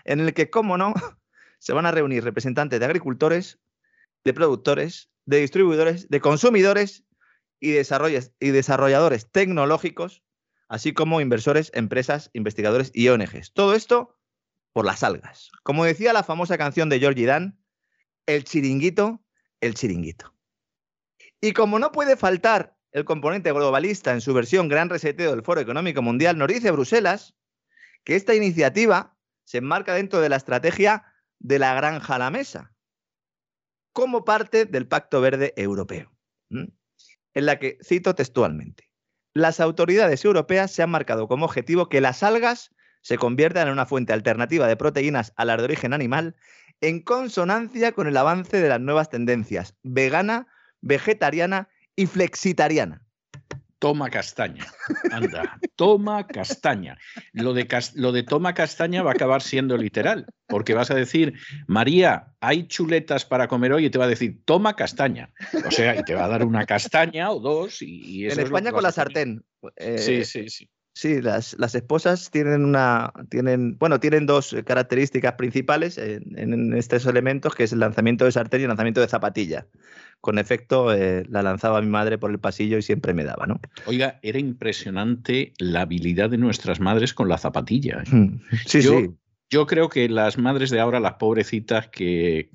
[0.04, 0.94] en el que, cómo no,
[1.60, 3.60] se van a reunir representantes de agricultores,
[4.24, 7.04] de productores, de distribuidores, de consumidores
[7.60, 10.24] y, y desarrolladores tecnológicos,
[10.68, 13.52] así como inversores, empresas, investigadores y ONGs.
[13.52, 14.19] Todo esto
[14.72, 15.50] por las algas.
[15.62, 17.58] Como decía la famosa canción de Georgie Dan,
[18.26, 19.24] el chiringuito,
[19.60, 20.34] el chiringuito.
[21.40, 25.60] Y como no puede faltar el componente globalista en su versión gran reseteo del Foro
[25.60, 27.34] Económico Mundial, nos dice Bruselas
[28.04, 31.04] que esta iniciativa se enmarca dentro de la estrategia
[31.38, 32.72] de la granja a la mesa,
[33.92, 36.12] como parte del Pacto Verde Europeo,
[36.50, 38.90] en la que, cito textualmente,
[39.34, 42.70] las autoridades europeas se han marcado como objetivo que las algas
[43.00, 46.36] se conviertan en una fuente alternativa de proteínas a las de origen animal
[46.80, 50.48] en consonancia con el avance de las nuevas tendencias vegana,
[50.80, 53.02] vegetariana y flexitariana.
[53.78, 54.66] Toma castaña.
[55.10, 56.98] Anda, toma castaña.
[57.32, 61.32] Lo de, lo de toma castaña va a acabar siendo literal, porque vas a decir,
[61.66, 65.32] María, hay chuletas para comer hoy y te va a decir, toma castaña.
[65.64, 67.80] O sea, y te va a dar una castaña o dos.
[67.80, 69.42] Y, en España con la sartén.
[69.76, 70.50] eh, sí, sí.
[70.50, 70.68] Sí,
[71.22, 77.72] las, esposas tienen una, tienen, bueno, tienen dos características principales en, estos elementos, que es
[77.72, 79.66] el lanzamiento de sartén y el lanzamiento de zapatilla.
[80.20, 83.60] Con efecto, eh, la lanzaba mi madre por el pasillo y siempre me daba, ¿no?
[83.86, 88.02] Oiga, era impresionante la habilidad de nuestras madres con la zapatilla.
[88.04, 88.14] ¿eh?
[88.14, 89.10] Mm, sí, sí.
[89.52, 92.50] Yo creo que las madres de ahora, las pobrecitas, que,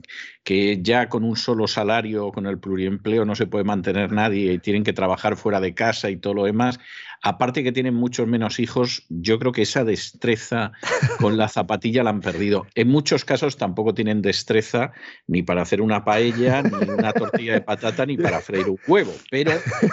[0.46, 4.60] que ya con un solo salario, con el pluriempleo, no se puede mantener nadie y
[4.60, 6.80] tienen que trabajar fuera de casa y todo lo demás,
[7.22, 10.72] aparte que tienen muchos menos hijos, yo creo que esa destreza
[11.20, 12.66] con la zapatilla la han perdido.
[12.76, 14.94] En muchos casos tampoco tienen destreza
[15.28, 19.12] ni para hacer una paella, ni una tortilla de patata, ni para freír un huevo,
[19.30, 19.52] pero,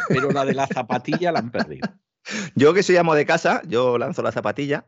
[0.09, 1.89] pero la de la zapatilla la han perdido.
[2.55, 4.87] Yo que soy amo de casa, yo lanzo la zapatilla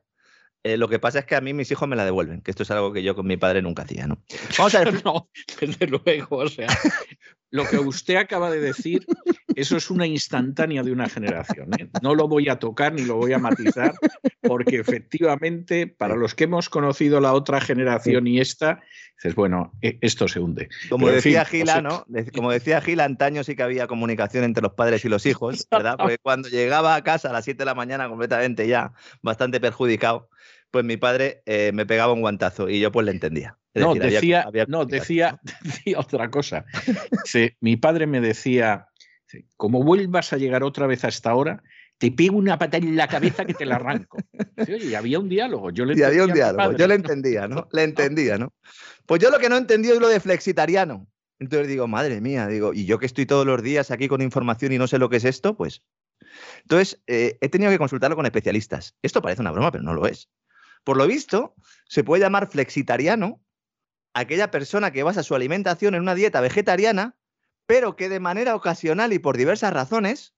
[0.64, 2.62] eh, lo que pasa es que a mí mis hijos me la devuelven, que esto
[2.62, 4.24] es algo que yo con mi padre nunca hacía, ¿no?
[4.58, 5.04] Vamos a ver.
[5.04, 5.28] no,
[5.60, 6.68] desde luego, o sea,
[7.50, 9.04] lo que usted acaba de decir,
[9.54, 11.68] eso es una instantánea de una generación.
[11.78, 11.88] ¿eh?
[12.02, 13.94] No lo voy a tocar ni lo voy a matizar,
[14.42, 18.80] porque efectivamente, para los que hemos conocido la otra generación y esta,
[19.16, 20.70] dices, bueno, e, esto se hunde.
[20.88, 22.06] Como decía Gila, ¿no?
[22.34, 25.96] Como decía Gila, antaño sí que había comunicación entre los padres y los hijos, ¿verdad?
[25.98, 30.30] Porque cuando llegaba a casa a las 7 de la mañana completamente ya bastante perjudicado,
[30.74, 33.56] pues mi padre eh, me pegaba un guantazo y yo pues le entendía.
[33.74, 36.64] no, decía, no decía, decía, otra cosa.
[37.60, 38.88] mi padre me decía,
[39.56, 41.62] como vuelvas a llegar otra vez a esta hora,
[41.98, 44.18] te pego una pata en la cabeza que te la arranco.
[44.66, 45.70] y había un diálogo.
[45.70, 46.76] Yo le y había un diálogo.
[46.76, 47.68] Yo le entendía, ¿no?
[47.70, 48.52] Le entendía, ¿no?
[49.06, 51.06] Pues yo lo que no he entendido es lo de flexitariano.
[51.38, 54.72] Entonces digo, madre mía, digo, y yo que estoy todos los días aquí con información
[54.72, 55.84] y no sé lo que es esto, pues.
[56.62, 58.96] Entonces, eh, he tenido que consultarlo con especialistas.
[59.02, 60.28] Esto parece una broma, pero no lo es.
[60.84, 61.54] Por lo visto,
[61.88, 63.42] se puede llamar flexitariano
[64.14, 67.16] aquella persona que basa su alimentación en una dieta vegetariana,
[67.66, 70.34] pero que de manera ocasional y por diversas razones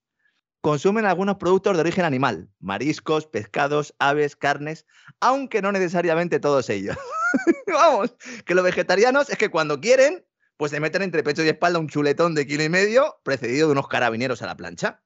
[0.61, 4.85] consumen algunos productos de origen animal, mariscos, pescados, aves, carnes,
[5.19, 6.97] aunque no necesariamente todos ellos.
[7.67, 10.25] Vamos, que los vegetarianos es que cuando quieren,
[10.57, 13.73] pues se meten entre pecho y espalda un chuletón de kilo y medio, precedido de
[13.73, 15.03] unos carabineros a la plancha.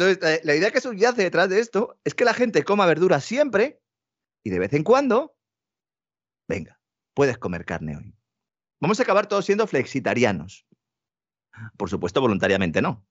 [0.00, 3.82] Entonces, la idea que subyace detrás de esto es que la gente coma verduras siempre
[4.42, 5.36] y de vez en cuando,
[6.48, 6.80] venga,
[7.12, 8.14] puedes comer carne hoy.
[8.80, 10.66] Vamos a acabar todos siendo flexitarianos.
[11.76, 13.06] Por supuesto, voluntariamente no.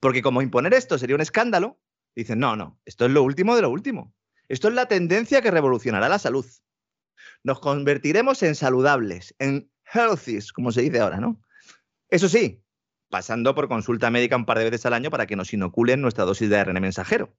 [0.00, 1.78] Porque como imponer esto sería un escándalo,
[2.16, 4.14] dicen, no, no, esto es lo último de lo último.
[4.48, 6.46] Esto es la tendencia que revolucionará la salud.
[7.44, 11.38] Nos convertiremos en saludables, en healthies, como se dice ahora, ¿no?
[12.08, 12.64] Eso sí,
[13.10, 16.24] pasando por consulta médica un par de veces al año para que nos inoculen nuestra
[16.24, 17.34] dosis de ARN mensajero.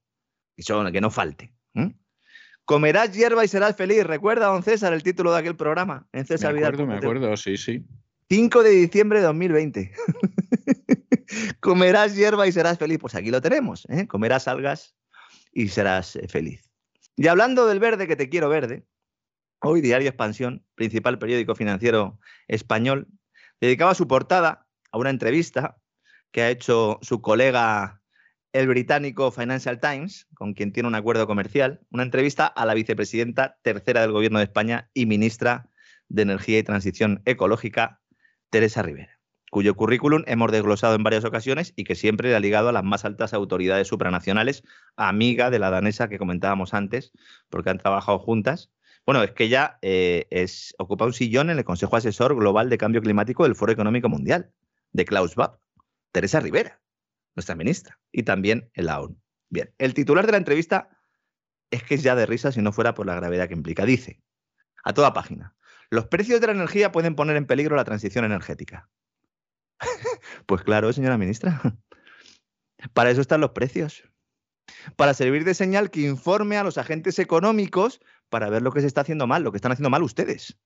[0.56, 1.52] Eso que no falte.
[2.64, 4.04] Comerás hierba y serás feliz.
[4.04, 6.06] Recuerda, don César, el título de aquel programa.
[6.12, 7.84] En César me acuerdo, me acuerdo, sí, sí.
[8.28, 9.92] 5 de diciembre de 2020.
[11.60, 12.98] Comerás hierba y serás feliz.
[13.00, 13.86] Pues aquí lo tenemos.
[13.88, 14.06] ¿eh?
[14.06, 14.94] Comerás algas
[15.52, 16.70] y serás eh, feliz.
[17.16, 18.86] Y hablando del verde, que te quiero verde,
[19.60, 23.08] hoy Diario Expansión, principal periódico financiero español,
[23.60, 25.78] dedicaba su portada a una entrevista
[26.30, 28.02] que ha hecho su colega
[28.52, 33.58] el británico Financial Times, con quien tiene un acuerdo comercial, una entrevista a la vicepresidenta
[33.62, 35.70] tercera del Gobierno de España y ministra
[36.08, 38.00] de Energía y Transición Ecológica,
[38.50, 39.18] Teresa Rivera,
[39.50, 42.84] cuyo currículum hemos desglosado en varias ocasiones y que siempre le ha ligado a las
[42.84, 44.62] más altas autoridades supranacionales,
[44.96, 47.12] amiga de la danesa que comentábamos antes,
[47.48, 48.70] porque han trabajado juntas.
[49.06, 50.26] Bueno, es que ella eh,
[50.78, 54.52] ocupa un sillón en el Consejo Asesor Global de Cambio Climático del Foro Económico Mundial,
[54.92, 55.58] de Klaus Schwab,
[56.12, 56.82] Teresa Rivera
[57.34, 59.16] nuestra ministra, y también en la ONU.
[59.48, 60.88] Bien, el titular de la entrevista
[61.70, 63.84] es que es ya de risa si no fuera por la gravedad que implica.
[63.84, 64.22] Dice,
[64.84, 65.54] a toda página,
[65.90, 68.88] los precios de la energía pueden poner en peligro la transición energética.
[70.46, 71.60] pues claro, señora ministra.
[72.92, 74.04] Para eso están los precios.
[74.96, 78.86] Para servir de señal que informe a los agentes económicos para ver lo que se
[78.86, 80.58] está haciendo mal, lo que están haciendo mal ustedes.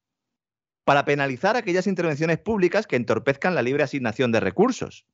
[0.87, 5.05] Para penalizar aquellas intervenciones públicas que entorpezcan la libre asignación de recursos.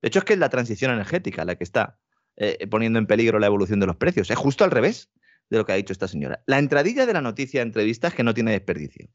[0.00, 1.98] De hecho, es que es la transición energética la que está
[2.36, 4.30] eh, poniendo en peligro la evolución de los precios.
[4.30, 5.10] Es justo al revés
[5.50, 6.42] de lo que ha dicho esta señora.
[6.46, 9.10] La entradilla de la noticia de entrevista es que no tiene desperdicio.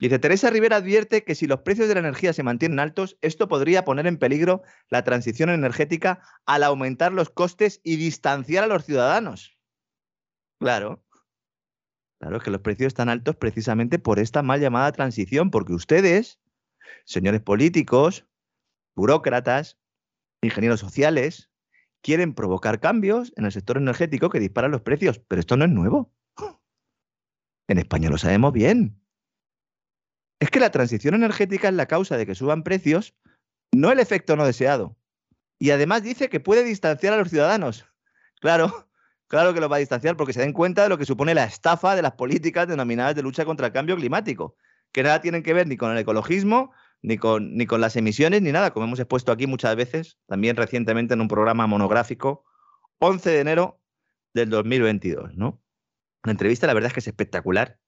[0.00, 3.46] Dice, Teresa Rivera advierte que si los precios de la energía se mantienen altos, esto
[3.46, 8.84] podría poner en peligro la transición energética al aumentar los costes y distanciar a los
[8.84, 9.56] ciudadanos.
[10.58, 11.04] Claro.
[12.20, 16.38] Claro, es que los precios están altos precisamente por esta mal llamada transición, porque ustedes,
[17.04, 18.26] señores políticos,
[18.94, 19.78] burócratas,
[20.42, 21.50] ingenieros sociales,
[22.02, 25.70] quieren provocar cambios en el sector energético que disparan los precios, pero esto no es
[25.70, 26.12] nuevo.
[27.68, 29.00] En España lo sabemos bien.
[30.40, 33.14] Es que la transición energética es la causa de que suban precios,
[33.72, 34.94] no el efecto no deseado.
[35.58, 37.86] Y además dice que puede distanciar a los ciudadanos.
[38.40, 38.89] Claro,
[39.30, 41.44] claro que lo va a distanciar porque se den cuenta de lo que supone la
[41.44, 44.56] estafa de las políticas denominadas de lucha contra el cambio climático,
[44.92, 48.42] que nada tienen que ver ni con el ecologismo, ni con, ni con las emisiones,
[48.42, 52.44] ni nada, como hemos expuesto aquí muchas veces, también recientemente en un programa monográfico,
[52.98, 53.80] 11 de enero
[54.34, 55.62] del 2022, ¿no?
[56.24, 57.78] La entrevista la verdad es que es espectacular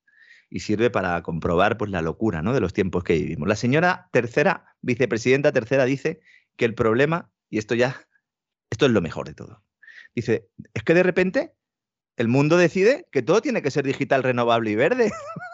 [0.49, 2.53] y sirve para comprobar pues, la locura ¿no?
[2.53, 3.47] de los tiempos que vivimos.
[3.47, 6.21] La señora tercera, vicepresidenta tercera, dice
[6.55, 8.07] que el problema, y esto ya,
[8.69, 9.63] esto es lo mejor de todo,
[10.15, 11.53] dice, es que de repente
[12.17, 15.11] el mundo decide que todo tiene que ser digital, renovable y verde.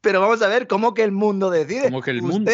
[0.00, 1.84] Pero vamos a ver, ¿cómo que el mundo decide?
[1.84, 2.50] ¿Cómo que el mundo?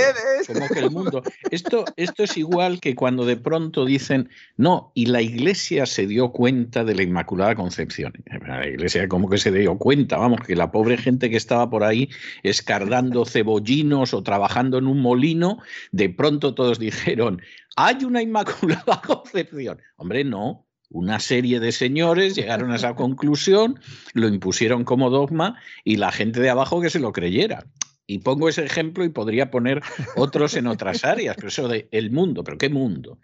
[0.46, 1.22] ¿Cómo que el mundo?
[1.50, 6.32] Esto, esto es igual que cuando de pronto dicen, no, y la iglesia se dio
[6.32, 8.12] cuenta de la Inmaculada Concepción.
[8.46, 10.18] La iglesia, ¿cómo que se dio cuenta?
[10.18, 12.10] Vamos, que la pobre gente que estaba por ahí
[12.42, 15.58] escardando cebollinos o trabajando en un molino,
[15.92, 17.40] de pronto todos dijeron,
[17.76, 19.80] hay una Inmaculada Concepción.
[19.96, 23.80] Hombre, no, una serie de señores llegaron a esa conclusión,
[24.14, 27.66] lo impusieron como dogma y la gente de abajo que se lo creyera.
[28.06, 29.82] Y pongo ese ejemplo y podría poner
[30.14, 33.18] otros en otras áreas, pero eso de el mundo, pero ¿qué mundo?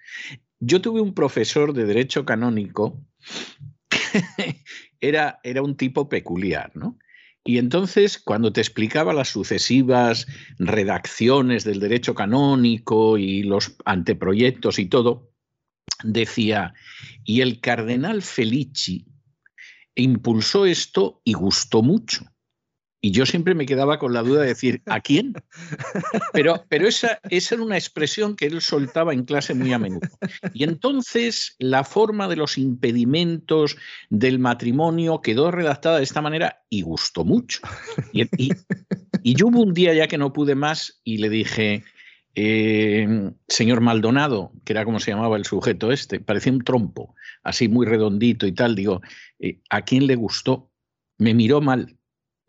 [0.59, 3.01] Yo tuve un profesor de derecho canónico,
[5.01, 6.99] era, era un tipo peculiar, ¿no?
[7.45, 10.27] Y entonces, cuando te explicaba las sucesivas
[10.59, 15.32] redacciones del derecho canónico y los anteproyectos y todo,
[16.03, 16.75] decía,
[17.25, 19.07] y el cardenal Felici
[19.95, 22.25] impulsó esto y gustó mucho.
[23.05, 25.35] Y yo siempre me quedaba con la duda de decir, ¿a quién?
[26.33, 30.09] Pero, pero esa, esa era una expresión que él soltaba en clase muy a menudo.
[30.55, 33.77] Y entonces la forma de los impedimentos
[34.09, 37.61] del matrimonio quedó redactada de esta manera y gustó mucho.
[38.13, 41.83] Y, y, yo hubo un día ya que no pude más y le dije,
[42.35, 47.69] eh, señor Maldonado, que era como se llamaba el sujeto este, parecía un trompo, así
[47.69, 49.01] muy redondito y tal, digo,
[49.39, 50.71] eh, ¿a quién le gustó?
[51.19, 51.99] Me miró mal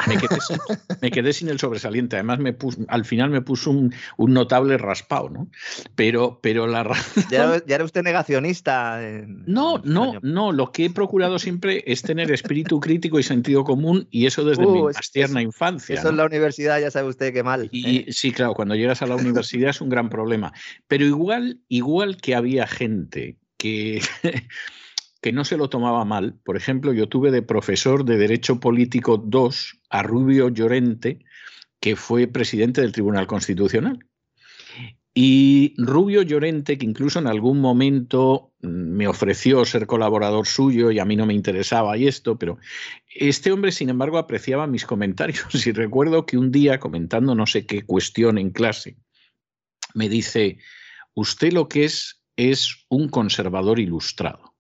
[0.08, 2.16] me quedé, sin, el sobresaliente.
[2.16, 2.56] Además, me
[2.88, 5.48] al final me puso un, notable raspado, ¿no?
[5.96, 7.24] Pero, pero la razón...
[7.30, 9.00] ¿Ya, era usted negacionista?
[9.46, 10.52] no, no, no.
[10.52, 14.66] Lo que he procurado siempre es tener espíritu crítico y sentido común, y eso desde
[14.66, 15.96] mi uh, más tierna infancia.
[15.96, 17.70] Eso en la universidad ya sabe usted qué mal.
[17.72, 18.06] Y, ¿eh?
[18.10, 20.54] Sí, claro, cuando llegas a la universidad es un gran problema.
[20.88, 24.02] Pero igual, igual que había gente que
[25.24, 26.36] que no se lo tomaba mal.
[26.44, 31.20] Por ejemplo, yo tuve de profesor de Derecho Político 2 a Rubio Llorente,
[31.80, 34.06] que fue presidente del Tribunal Constitucional.
[35.14, 41.00] Y Rubio Llorente, que incluso en algún momento mm, me ofreció ser colaborador suyo y
[41.00, 42.58] a mí no me interesaba y esto, pero
[43.16, 45.48] este hombre, sin embargo, apreciaba mis comentarios.
[45.66, 48.98] Y recuerdo que un día, comentando no sé qué cuestión en clase,
[49.94, 50.58] me dice,
[51.14, 54.53] usted lo que es es un conservador ilustrado.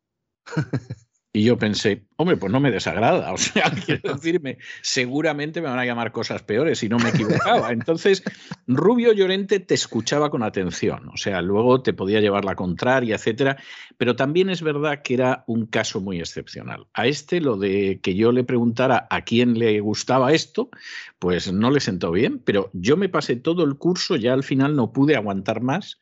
[1.35, 3.33] Y yo pensé, hombre, pues no me desagrada.
[3.33, 7.71] O sea, quiero decirme, seguramente me van a llamar cosas peores si no me equivocaba.
[7.71, 8.23] Entonces,
[8.67, 11.09] Rubio Llorente te escuchaba con atención.
[11.09, 13.57] O sea, luego te podía llevar la contraria, etcétera.
[13.97, 16.85] Pero también es verdad que era un caso muy excepcional.
[16.93, 20.69] A este, lo de que yo le preguntara a quién le gustaba esto,
[21.17, 22.43] pues no le sentó bien.
[22.45, 25.99] Pero yo me pasé todo el curso, ya al final no pude aguantar más.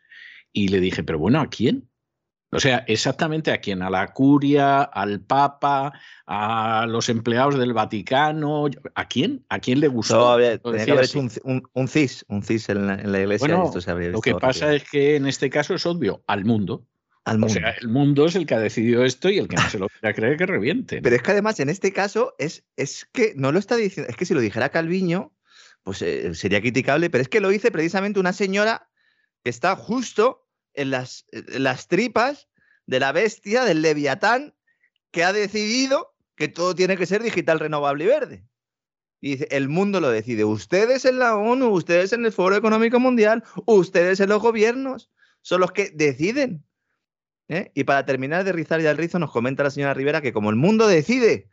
[0.52, 1.90] Y le dije, pero bueno, ¿a quién?
[2.54, 5.94] O sea, exactamente a quién, a la curia, al papa,
[6.26, 9.46] a los empleados del Vaticano, ¿a quién?
[9.48, 10.36] ¿A quién le gustó?
[10.36, 13.58] tenía que haber un, un, CIS, un CIS en la, iglesia.
[13.58, 16.86] lo que pasa es que en este caso es obvio, al mundo.
[17.24, 17.54] Al mundo.
[17.54, 19.80] O sea, el mundo es el que ha decidido esto y el que no se
[19.80, 21.02] lo quiera creer que reviente.
[21.02, 24.18] Pero es que además en este caso es, es que no lo está diciendo, es
[24.18, 25.34] que si lo dijera Calviño,
[25.84, 28.90] pues eh, sería criticable, pero es que lo dice precisamente una señora
[29.44, 32.48] que está justo en las, las tripas
[32.86, 34.54] de la bestia, del leviatán,
[35.12, 38.46] que ha decidido que todo tiene que ser digital, renovable y verde.
[39.20, 40.44] Y dice, el mundo lo decide.
[40.44, 45.12] Ustedes en la ONU, ustedes en el Foro Económico Mundial, ustedes en los gobiernos,
[45.42, 46.66] son los que deciden.
[47.48, 47.72] ¿eh?
[47.76, 50.50] Y para terminar de rizar ya el rizo, nos comenta la señora Rivera que como
[50.50, 51.48] el mundo decide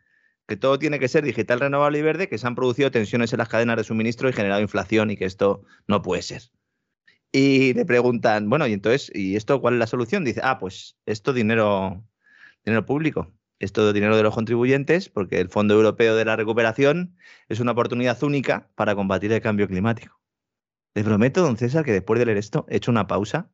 [0.46, 3.38] que todo tiene que ser digital, renovable y verde, que se han producido tensiones en
[3.38, 6.42] las cadenas de suministro y generado inflación y que esto no puede ser.
[7.32, 10.24] Y le preguntan, bueno, y entonces, ¿y esto cuál es la solución?
[10.24, 12.02] Dice, ah, pues esto dinero,
[12.64, 17.16] dinero público, esto dinero de los contribuyentes, porque el Fondo Europeo de la Recuperación
[17.48, 20.20] es una oportunidad única para combatir el cambio climático.
[20.94, 23.50] Le prometo, don César, que después de leer esto he hecho una pausa,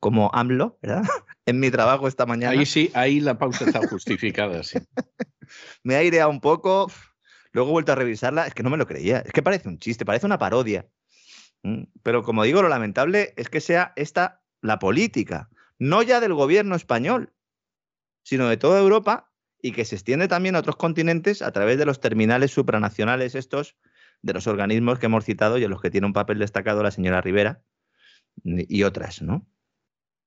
[0.00, 1.02] como AMLO, ¿verdad?
[1.46, 2.52] en mi trabajo esta mañana.
[2.52, 4.78] Ahí sí, ahí la pausa está justificada, sí.
[5.82, 6.90] me ha aireado un poco,
[7.52, 9.78] luego he vuelto a revisarla, es que no me lo creía, es que parece un
[9.78, 10.86] chiste, parece una parodia.
[11.62, 16.34] Mm, pero como digo, lo lamentable es que sea esta la política, no ya del
[16.34, 17.32] gobierno español,
[18.22, 21.86] sino de toda Europa y que se extiende también a otros continentes a través de
[21.86, 23.76] los terminales supranacionales estos
[24.22, 26.90] de los organismos que hemos citado y en los que tiene un papel destacado la
[26.90, 27.62] señora Rivera
[28.44, 29.46] y otras, ¿no?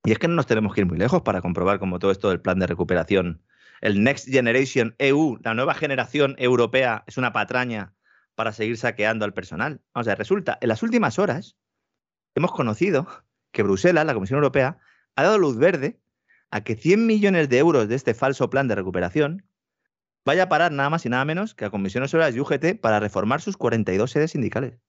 [0.03, 2.29] Y es que no nos tenemos que ir muy lejos para comprobar cómo todo esto
[2.29, 3.43] del plan de recuperación,
[3.81, 7.93] el Next Generation EU, la nueva generación europea, es una patraña
[8.35, 9.81] para seguir saqueando al personal.
[9.93, 11.57] O sea, resulta, en las últimas horas
[12.35, 13.07] hemos conocido
[13.51, 14.79] que Bruselas, la Comisión Europea,
[15.15, 15.99] ha dado luz verde
[16.49, 19.45] a que 100 millones de euros de este falso plan de recuperación
[20.25, 22.99] vaya a parar nada más y nada menos que a comisiones obreras y UGT para
[22.99, 24.79] reformar sus 42 sedes sindicales.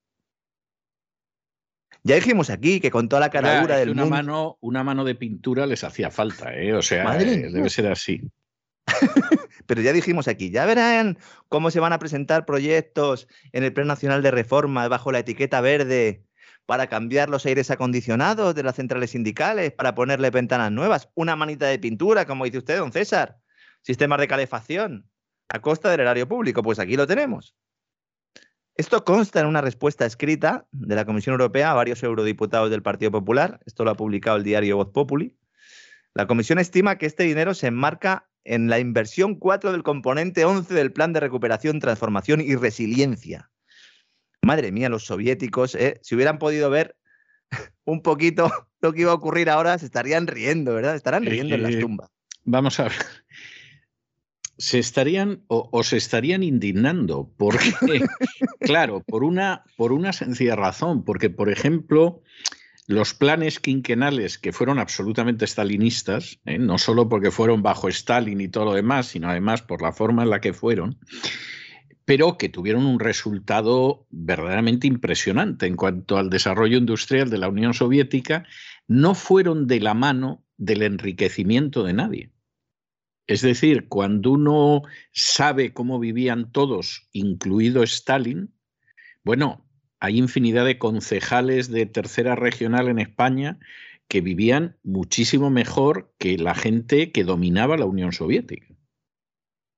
[2.04, 5.66] Ya dijimos aquí que con toda la caradura del una Mano, una mano de pintura
[5.66, 6.74] les hacía falta, ¿eh?
[6.74, 8.20] O sea, eh, debe ser así.
[9.66, 11.18] Pero ya dijimos aquí, ya verán
[11.48, 15.60] cómo se van a presentar proyectos en el Plan Nacional de Reforma bajo la etiqueta
[15.60, 16.24] verde
[16.66, 21.66] para cambiar los aires acondicionados de las centrales sindicales, para ponerle ventanas nuevas, una manita
[21.66, 23.38] de pintura, como dice usted, don César,
[23.82, 25.08] sistemas de calefacción
[25.48, 26.62] a costa del erario público.
[26.62, 27.54] Pues aquí lo tenemos.
[28.74, 33.10] Esto consta en una respuesta escrita de la Comisión Europea a varios eurodiputados del Partido
[33.10, 33.60] Popular.
[33.66, 35.36] Esto lo ha publicado el diario Voz Populi.
[36.14, 40.74] La Comisión estima que este dinero se enmarca en la inversión 4 del componente 11
[40.74, 43.50] del Plan de Recuperación, Transformación y Resiliencia,
[44.44, 46.00] Madre mía, los soviéticos, ¿eh?
[46.02, 46.96] si hubieran podido ver
[47.84, 50.96] un poquito lo que iba a ocurrir ahora, se estarían riendo, ¿verdad?
[50.96, 52.10] Estarán riendo en las tumbas.
[52.44, 52.92] Vamos a ver.
[54.58, 57.72] Se estarían o, se estarían indignando, porque,
[58.60, 62.22] claro, por una, por una sencilla razón, porque, por ejemplo,
[62.92, 66.58] los planes quinquenales que fueron absolutamente stalinistas, ¿eh?
[66.58, 70.22] no solo porque fueron bajo Stalin y todo lo demás, sino además por la forma
[70.22, 70.98] en la que fueron,
[72.04, 77.74] pero que tuvieron un resultado verdaderamente impresionante en cuanto al desarrollo industrial de la Unión
[77.74, 78.44] Soviética,
[78.86, 82.32] no fueron de la mano del enriquecimiento de nadie.
[83.26, 84.82] Es decir, cuando uno
[85.12, 88.52] sabe cómo vivían todos, incluido Stalin,
[89.24, 89.64] bueno,
[90.02, 93.60] hay infinidad de concejales de tercera regional en España
[94.08, 98.66] que vivían muchísimo mejor que la gente que dominaba la Unión Soviética.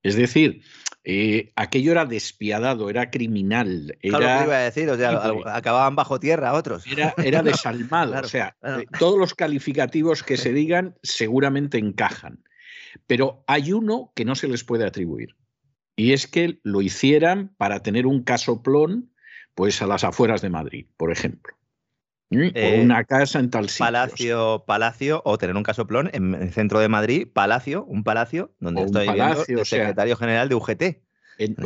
[0.03, 0.62] Es decir,
[1.05, 3.99] eh, aquello era despiadado, era criminal.
[4.01, 6.87] Era, claro, iba a decir, o sea, acababan bajo tierra otros.
[6.87, 12.43] Era, era desalmado, o sea, eh, todos los calificativos que se digan seguramente encajan.
[13.07, 15.37] Pero hay uno que no se les puede atribuir,
[15.97, 19.11] y es que lo hicieran para tener un casoplón
[19.55, 21.55] pues a las afueras de Madrid, por ejemplo.
[22.31, 23.87] O eh, una casa en tal sitio.
[23.87, 28.83] Palacio, palacio, o tener un casoplón en el centro de Madrid, palacio, un palacio donde
[28.83, 30.83] estoy palacio, el secretario general de UGT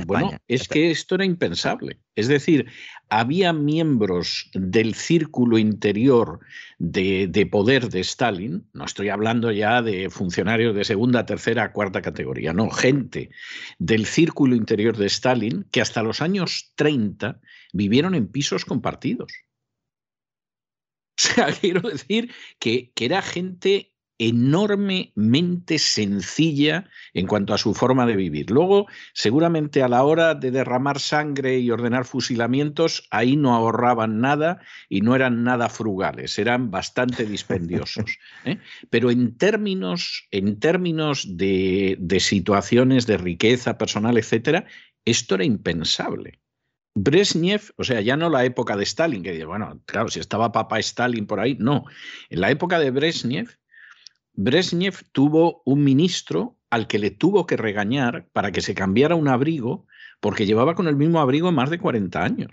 [0.06, 1.98] bueno, es que esto era impensable.
[2.14, 2.66] Es decir,
[3.08, 6.40] había miembros del círculo interior
[6.78, 12.52] de, poder de Stalin, no estoy hablando ya de funcionarios de segunda, tercera, cuarta categoría,
[12.52, 13.30] no, gente
[13.78, 17.40] del círculo interior de Stalin que hasta los años 30
[17.72, 19.32] vivieron en pisos compartidos.
[21.18, 28.04] O sea, quiero decir que, que era gente enormemente sencilla en cuanto a su forma
[28.04, 28.50] de vivir.
[28.50, 34.60] Luego, seguramente a la hora de derramar sangre y ordenar fusilamientos, ahí no ahorraban nada
[34.88, 38.18] y no eran nada frugales, eran bastante dispendiosos.
[38.44, 38.58] ¿eh?
[38.90, 44.66] Pero en términos, en términos de, de situaciones de riqueza personal, etcétera,
[45.04, 46.40] esto era impensable.
[46.94, 50.78] Brezhnev, o sea, ya no la época de Stalin, que bueno, claro, si estaba papá
[50.78, 51.84] Stalin por ahí, no.
[52.28, 53.48] En la época de Brezhnev,
[54.32, 59.28] Brezhnev tuvo un ministro al que le tuvo que regañar para que se cambiara un
[59.28, 59.86] abrigo
[60.20, 62.50] porque llevaba con el mismo abrigo más de 40 años.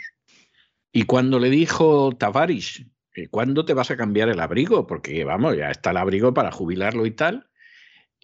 [0.92, 2.86] Y cuando le dijo Tavares,
[3.30, 4.88] ¿cuándo te vas a cambiar el abrigo?
[4.88, 7.50] Porque vamos, ya está el abrigo para jubilarlo y tal.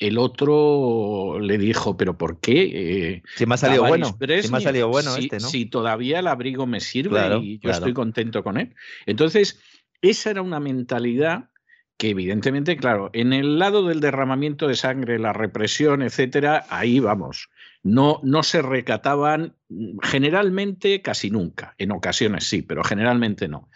[0.02, 2.72] El otro le dijo, ¿pero por qué?
[2.74, 5.48] Eh, si me ha salido bueno, si me ha salido bueno este, ¿no?
[5.48, 8.74] Si todavía el abrigo me sirve y yo estoy contento con él.
[9.06, 9.62] Entonces,
[10.02, 11.52] esa era una mentalidad
[11.98, 17.50] que evidentemente, claro, en el lado del derramamiento de sangre, la represión, etcétera, ahí vamos.
[17.84, 19.54] No, no se recataban
[20.02, 21.76] generalmente casi nunca.
[21.78, 23.70] En ocasiones sí, pero generalmente no.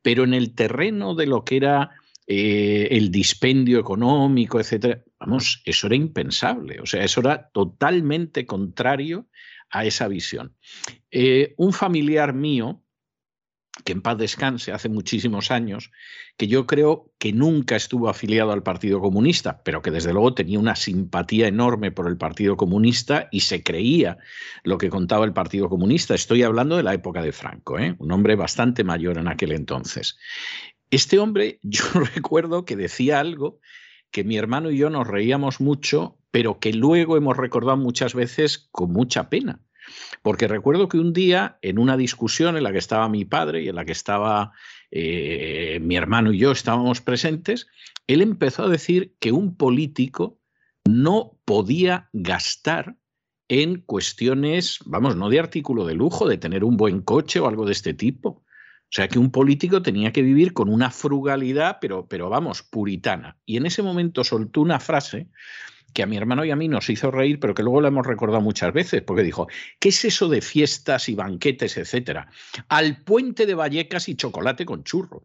[0.00, 1.90] Pero en el terreno de lo que era
[2.34, 6.80] eh, el dispendio económico, etcétera, vamos, eso era impensable.
[6.80, 9.28] O sea, eso era totalmente contrario
[9.68, 10.56] a esa visión.
[11.10, 12.82] Eh, un familiar mío,
[13.84, 15.90] que en paz descanse, hace muchísimos años,
[16.38, 20.58] que yo creo que nunca estuvo afiliado al Partido Comunista, pero que desde luego tenía
[20.58, 24.16] una simpatía enorme por el Partido Comunista y se creía
[24.62, 26.14] lo que contaba el Partido Comunista.
[26.14, 27.94] Estoy hablando de la época de Franco, ¿eh?
[27.98, 30.16] un hombre bastante mayor en aquel entonces.
[30.92, 31.84] Este hombre, yo
[32.14, 33.58] recuerdo que decía algo
[34.12, 38.68] que mi hermano y yo nos reíamos mucho, pero que luego hemos recordado muchas veces
[38.70, 39.60] con mucha pena
[40.22, 43.68] porque recuerdo que un día, en una discusión en la que estaba mi padre y
[43.68, 44.52] en la que estaba
[44.90, 47.66] eh, mi hermano y yo estábamos presentes,
[48.06, 50.38] él empezó a decir que un político
[50.84, 52.96] no podía gastar
[53.48, 57.66] en cuestiones, vamos, no de artículo de lujo, de tener un buen coche o algo
[57.66, 58.41] de este tipo.
[58.92, 63.38] O sea que un político tenía que vivir con una frugalidad, pero, pero vamos, puritana.
[63.46, 65.28] Y en ese momento soltó una frase
[65.94, 68.06] que a mi hermano y a mí nos hizo reír, pero que luego lo hemos
[68.06, 69.46] recordado muchas veces, porque dijo,
[69.78, 72.28] ¿qué es eso de fiestas y banquetes, etcétera?
[72.68, 75.22] Al puente de Vallecas y chocolate con churros.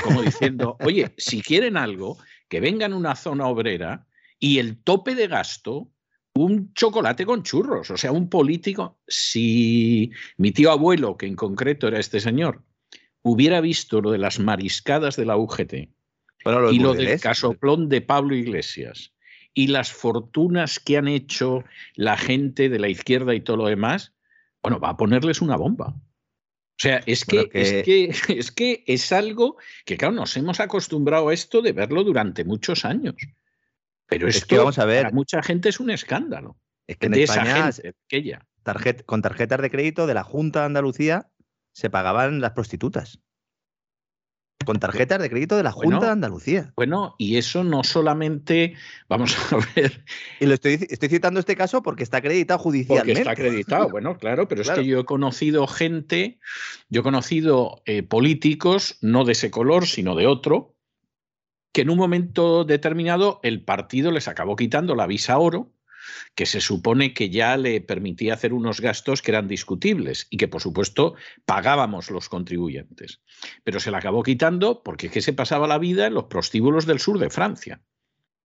[0.00, 4.06] Como diciendo, oye, si quieren algo, que vengan a una zona obrera
[4.38, 5.90] y el tope de gasto,
[6.34, 7.90] un chocolate con churros.
[7.90, 12.62] O sea, un político, si mi tío abuelo, que en concreto era este señor,
[13.22, 15.72] hubiera visto lo de las mariscadas de la UGT
[16.72, 19.12] y lo del casoplón de Pablo Iglesias
[19.54, 21.64] y las fortunas que han hecho
[21.94, 24.12] la gente de la izquierda y todo lo demás,
[24.62, 25.88] bueno, va a ponerles una bomba.
[25.88, 28.04] O sea, es que, Es, que,
[28.38, 32.84] es que es algo que, claro, nos hemos acostumbrado a esto de verlo durante muchos
[32.84, 33.16] años.
[34.06, 36.56] Pero esto vamos a ver, para mucha gente es un escándalo.
[36.86, 37.70] Es que en España,
[39.06, 41.28] con tarjetas de crédito de la Junta de Andalucía
[41.72, 43.20] se pagaban las prostitutas
[44.68, 46.74] con tarjetas de crédito de la Junta de Andalucía.
[46.76, 48.74] Bueno, y eso no solamente,
[49.08, 50.04] vamos a ver.
[50.40, 53.12] Y lo estoy, estoy citando este caso porque está acreditado judicialmente.
[53.12, 56.38] Porque está acreditado, bueno, claro, pero es que yo he conocido gente,
[56.90, 60.74] yo he conocido eh, políticos, no de ese color, sino de otro,
[61.72, 65.72] que en un momento determinado el partido les acabó quitando la visa oro
[66.34, 70.48] que se supone que ya le permitía hacer unos gastos que eran discutibles y que,
[70.48, 73.20] por supuesto, pagábamos los contribuyentes.
[73.64, 76.86] Pero se la acabó quitando porque es que se pasaba la vida en los prostíbulos
[76.86, 77.80] del sur de Francia.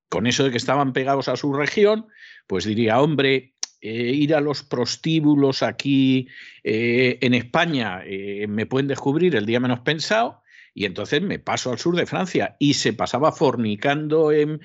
[0.10, 2.08] Con eso de que estaban pegados a su región,
[2.46, 6.28] pues diría, hombre, eh, ir a los prostíbulos aquí
[6.64, 10.43] eh, en España eh, me pueden descubrir el día menos pensado
[10.74, 14.60] y entonces me paso al sur de Francia y se pasaba fornicando en,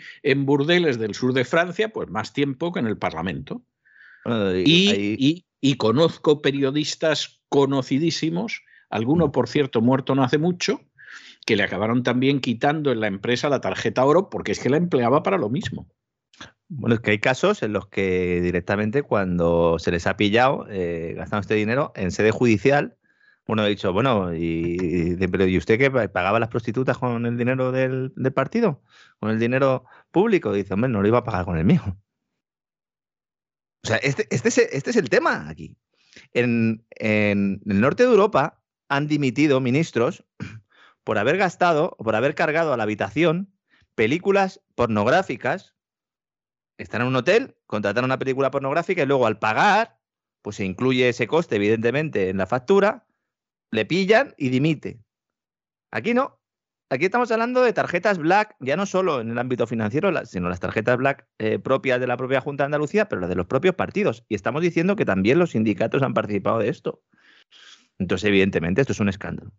[0.47, 3.63] burdeles del sur de Francia, pues más tiempo que en el Parlamento.
[4.65, 5.45] y,
[5.77, 10.81] conozco periodistas conocidísimos, alguno por cierto muerto no hace mucho,
[11.45, 14.77] que le acabaron también quitando en la empresa la tarjeta oro porque es que la
[14.77, 15.89] empleaba para lo mismo.
[16.69, 21.15] Bueno, es que hay casos en los que directamente cuando se les ha pillado eh,
[21.17, 22.98] gastando este dinero en sede judicial,
[23.49, 27.73] uno ha dicho, bueno, y, pero ¿y usted qué pagaba las prostitutas con el dinero
[27.73, 28.83] del, partido?
[29.19, 30.53] ¿Con el dinero público?
[30.53, 31.81] dice, hombre, no lo iba a pagar con el mío.
[33.85, 35.79] O sea, este, este, es, este es el tema aquí.
[36.35, 40.27] En, en, el norte de Europa han dimitido ministros
[41.05, 43.51] por haber gastado por haber cargado a la habitación
[43.95, 45.75] películas pornográficas.
[46.77, 49.99] Están en un hotel, contratan una película pornográfica y luego al pagar,
[50.43, 53.08] pues se incluye ese coste, evidentemente, en la factura
[53.71, 55.01] le pillan y dimite.
[55.91, 56.39] Aquí no.
[56.91, 60.61] Aquí estamos hablando de tarjetas black, ya no solo en el ámbito financiero, sino las
[60.61, 63.75] tarjetas black eh, propias de la propia Junta de Andalucía, pero las de los propios
[63.75, 64.25] partidos.
[64.27, 67.03] Y estamos diciendo que también los sindicatos han participado de esto.
[67.99, 69.53] Entonces, evidentemente, esto es un escándalo.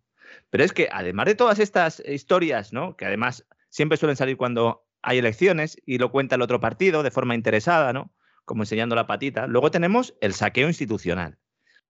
[0.49, 2.95] Pero es que, además de todas estas historias, ¿no?
[2.95, 7.12] que además siempre suelen salir cuando hay elecciones y lo cuenta el otro partido de
[7.12, 8.12] forma interesada, ¿no?
[8.45, 11.38] como enseñando la patita, luego tenemos el saqueo institucional.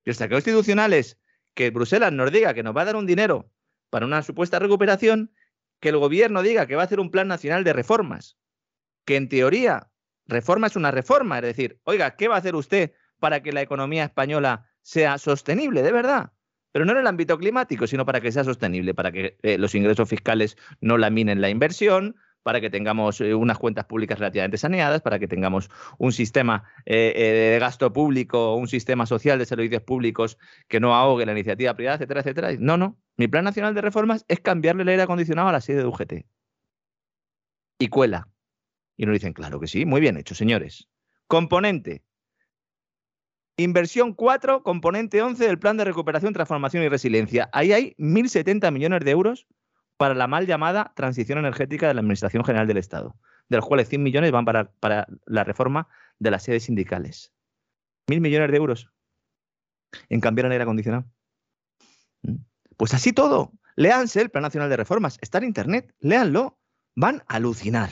[0.03, 1.17] Y el saqueo institucional es
[1.53, 3.51] que Bruselas nos diga que nos va a dar un dinero
[3.89, 5.31] para una supuesta recuperación,
[5.79, 8.37] que el gobierno diga que va a hacer un plan nacional de reformas,
[9.05, 9.89] que en teoría
[10.27, 13.61] reforma es una reforma, es decir, oiga, ¿qué va a hacer usted para que la
[13.61, 16.31] economía española sea sostenible, de verdad?
[16.71, 19.73] Pero no en el ámbito climático, sino para que sea sostenible, para que eh, los
[19.73, 25.01] ingresos fiscales no laminen la inversión, para que tengamos eh, unas cuentas públicas relativamente saneadas,
[25.01, 29.81] para que tengamos un sistema eh, eh, de gasto público, un sistema social de servicios
[29.83, 30.37] públicos
[30.67, 32.49] que no ahogue la iniciativa privada, etcétera, etcétera.
[32.59, 32.97] No, no.
[33.17, 36.13] Mi plan nacional de reformas es cambiarle el aire acondicionado a la sede de UGT.
[37.79, 38.27] Y cuela.
[38.97, 40.87] Y nos dicen, claro que sí, muy bien hecho, señores.
[41.27, 42.03] Componente.
[43.57, 47.49] Inversión 4, componente 11 del Plan de Recuperación, Transformación y Resiliencia.
[47.51, 49.47] Ahí hay 1.070 millones de euros
[49.99, 53.17] para la mal llamada transición energética de la Administración General del Estado,
[53.49, 54.71] de los cuales 100 millones van para,
[55.25, 55.89] la reforma
[56.19, 57.33] de las sedes sindicales.
[58.07, 58.89] Mil millones de euros
[60.07, 61.03] en cambiar el aire acondicionado.
[62.21, 62.35] ¿Mm?
[62.77, 63.51] Pues así todo.
[63.75, 65.17] Léanse el Plan Nacional de Reformas.
[65.19, 65.93] Está en Internet.
[65.99, 66.57] Léanlo.
[66.95, 67.89] Van a alucinar.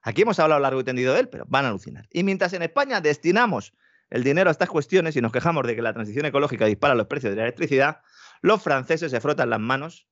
[0.00, 2.08] Aquí hemos hablado largo y tendido de él, pero van a alucinar.
[2.10, 3.74] Y mientras en España destinamos
[4.08, 7.06] el dinero a estas cuestiones y nos quejamos de que la transición ecológica dispara los
[7.06, 8.00] precios de la electricidad,
[8.40, 10.06] los franceses se frotan las manos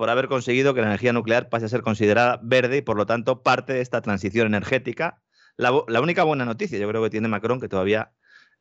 [0.00, 3.04] por haber conseguido que la energía nuclear pase a ser considerada verde y por lo
[3.04, 5.20] tanto parte de esta transición energética.
[5.58, 8.10] La, única buena noticia, yo creo que tiene Macron, que todavía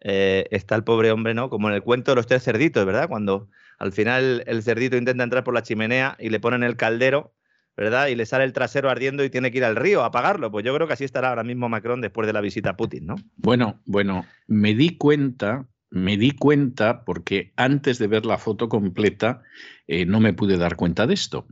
[0.01, 1.49] eh, está el pobre hombre, ¿no?
[1.49, 3.07] Como en el cuento de los tres cerditos, ¿verdad?
[3.07, 7.33] Cuando al final el cerdito intenta entrar por la chimenea y le ponen el caldero,
[7.77, 8.07] ¿verdad?
[8.07, 10.51] Y le sale el trasero ardiendo y tiene que ir al río a apagarlo.
[10.51, 13.05] Pues yo creo que así estará ahora mismo Macron después de la visita a Putin,
[13.05, 13.15] ¿no?
[13.37, 19.43] Bueno, bueno, me di cuenta me di cuenta, porque antes de ver la foto completa
[19.87, 21.47] eh, no me pude dar cuenta de esto,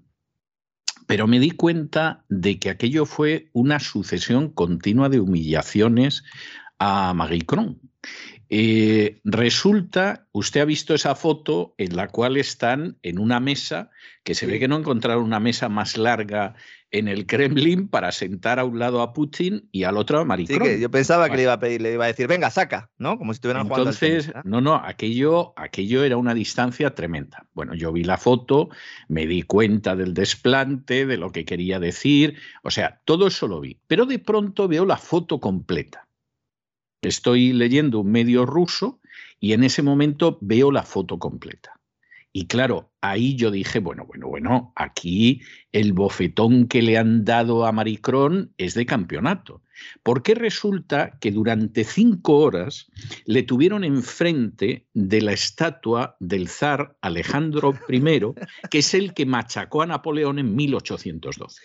[1.08, 6.24] pero me di cuenta de que aquello fue una sucesión continua de humillaciones
[6.80, 7.80] a Marie Cron.
[8.50, 13.90] Eh, resulta, usted ha visto esa foto en la cual están en una mesa,
[14.24, 16.56] que se ve que no encontraron una mesa más larga
[16.92, 20.68] en el Kremlin para sentar a un lado a Putin y al otro a Maricrón.
[20.68, 22.90] Sí, que yo pensaba que le iba a pedir, le iba a decir, venga, saca,
[22.98, 23.18] ¿no?
[23.18, 23.90] Como si estuvieran jugando.
[23.90, 27.46] Entonces, no, no, aquello, aquello era una distancia tremenda.
[27.54, 28.70] Bueno, yo vi la foto,
[29.10, 33.60] me di cuenta del desplante, de lo que quería decir, o sea, todo eso lo
[33.60, 33.78] vi.
[33.88, 36.08] Pero de pronto veo la foto completa.
[37.02, 39.00] Estoy leyendo un medio ruso
[39.40, 41.77] y en ese momento veo la foto completa.
[42.38, 47.66] Y claro, ahí yo dije, bueno, bueno, bueno, aquí el bofetón que le han dado
[47.66, 49.64] a Maricrón es de campeonato.
[50.04, 52.92] Porque resulta que durante cinco horas
[53.26, 58.02] le tuvieron enfrente de la estatua del zar Alejandro I,
[58.70, 61.60] que es el que machacó a Napoleón en 1812.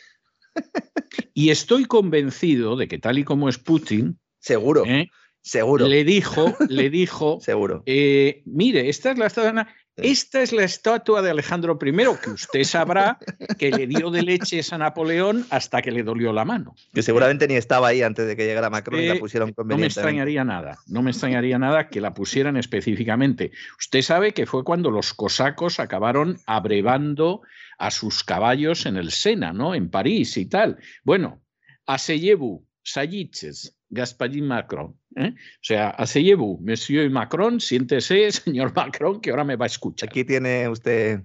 [1.34, 5.10] Y estoy convencido de que tal y como es Putin, seguro, ¿eh?
[5.42, 9.66] seguro, le dijo, le dijo, seguro, eh, mire, esta es la estatua
[9.96, 13.18] esta es la estatua de Alejandro I, que usted sabrá
[13.58, 16.74] que le dio de leches a Napoleón hasta que le dolió la mano.
[16.94, 19.86] Que seguramente ni estaba ahí antes de que llegara Macron y la pusieron No me
[19.86, 23.52] extrañaría nada, no me extrañaría nada que la pusieran específicamente.
[23.78, 27.42] Usted sabe que fue cuando los cosacos acabaron abrevando
[27.78, 29.74] a sus caballos en el Sena, ¿no?
[29.74, 30.78] En París y tal.
[31.04, 31.42] Bueno,
[31.86, 34.96] Aseyevu, Sayiches, Gasparín Macron.
[35.16, 35.34] ¿eh?
[35.36, 40.08] O sea, Aseyevu, Monsieur Macron, siéntese, señor Macron, que ahora me va a escuchar.
[40.08, 41.20] Aquí tiene usted.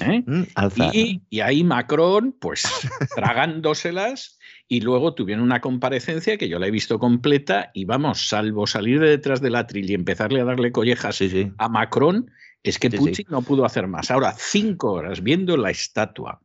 [0.00, 0.24] ¿Eh?
[0.26, 0.42] Mm,
[0.94, 2.64] y, y, ahí Macron, pues
[3.14, 8.66] tragándoselas, y luego tuvieron una comparecencia que yo la he visto completa, y vamos, salvo
[8.66, 11.20] salir de detrás del atril y empezarle a darle collejas
[11.58, 12.30] a Macron,
[12.62, 14.10] es que Putin no pudo hacer más.
[14.10, 16.40] Ahora, cinco horas viendo la estatua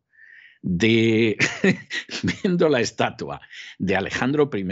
[0.62, 1.38] de
[2.44, 3.42] viendo la estatua
[3.80, 4.64] de Alejandro I,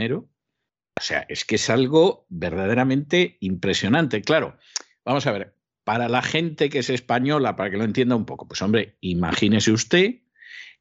[1.00, 4.22] o sea, es que es algo verdaderamente impresionante.
[4.22, 4.58] Claro,
[5.06, 8.48] vamos a ver, para la gente que es española, para que lo entienda un poco,
[8.48, 10.16] pues hombre, imagínese usted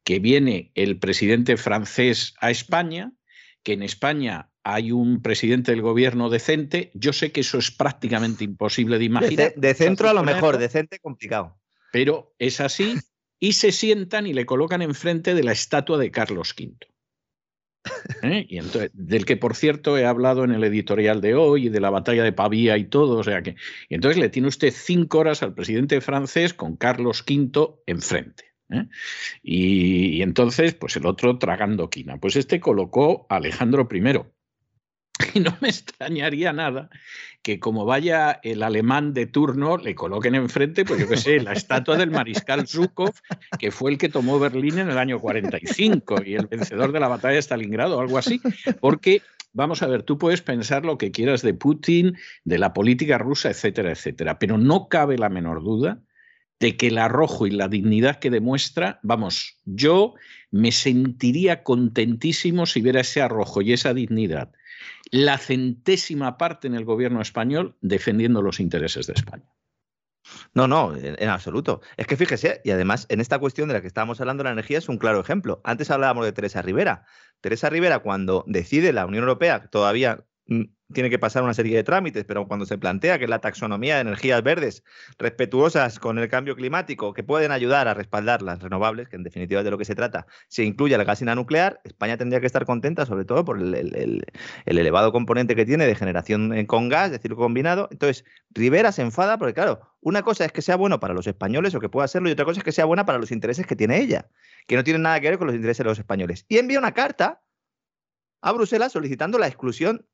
[0.03, 3.13] que viene el presidente francés a España,
[3.63, 6.91] que en España hay un presidente del gobierno decente.
[6.95, 9.55] Yo sé que eso es prácticamente imposible de imaginar.
[9.55, 11.59] De, centro a lo mejor, decente complicado.
[11.93, 12.97] Pero es así
[13.39, 16.75] y se sientan y le colocan enfrente de la estatua de Carlos V.
[18.23, 18.47] ¿eh?
[18.49, 21.91] Y entonces, del que por cierto he hablado en el editorial de hoy de la
[21.91, 23.57] batalla de Pavía y todo, o sea que
[23.89, 28.45] y entonces le tiene usted cinco horas al presidente francés con Carlos V enfrente.
[28.71, 28.87] ¿eh?
[29.43, 32.19] Y, y, entonces, pues el otro tragando quina.
[32.19, 34.38] Pues este colocó a Alejandro I.
[35.35, 36.91] Y no me extrañaría nada
[37.43, 41.53] que como vaya el alemán de turno, le coloquen enfrente, pues yo qué sé, la
[41.53, 43.15] estatua del mariscal Zhukov,
[43.59, 47.09] que fue el que tomó Berlín en el año 45 y el vencedor de la
[47.09, 48.41] batalla de Stalingrado o algo así,
[48.81, 53.19] porque vamos a ver, tú puedes pensar lo que quieras de Putin, de la política
[53.19, 56.03] rusa, etcétera, etcétera, pero no cabe la menor duda
[56.61, 60.15] de que el arrojo y la dignidad que demuestra, vamos, yo
[60.51, 64.53] me sentiría contentísimo si viera ese arrojo y esa dignidad
[65.11, 69.49] la centésima parte en el gobierno español defendiendo los intereses de España.
[70.55, 71.81] No, no, en, absoluto.
[71.97, 74.79] Es que fíjese, y además en esta cuestión de la que estábamos hablando, la energía
[74.79, 75.61] es un claro ejemplo.
[75.65, 77.07] Antes hablábamos de Teresa Rivera.
[77.41, 82.25] Teresa Rivera, cuando decide la Unión Europea, todavía tiene que pasar una serie de trámites,
[82.25, 84.83] pero cuando se plantea que la taxonomía de energías verdes
[85.19, 89.61] respetuosas con el cambio climático, que pueden ayudar a respaldar las renovables, que en definitiva
[89.61, 92.65] es de lo que se trata, se incluye la gasina nuclear, España tendría que estar
[92.65, 94.25] contenta, sobre todo por el,
[94.65, 97.89] elevado componente que tiene de generación con gas, de ciclo combinado.
[97.91, 101.75] Entonces, Rivera se enfada porque, claro, una cosa es que sea bueno para los españoles
[101.75, 103.77] o que pueda serlo, y otra cosa es que sea buena para los intereses que
[103.77, 104.31] tiene ella,
[104.67, 106.47] que no tienen nada que ver con los intereses de los españoles.
[106.49, 107.43] Y envía una carta
[108.41, 110.07] a Bruselas solicitando la exclusión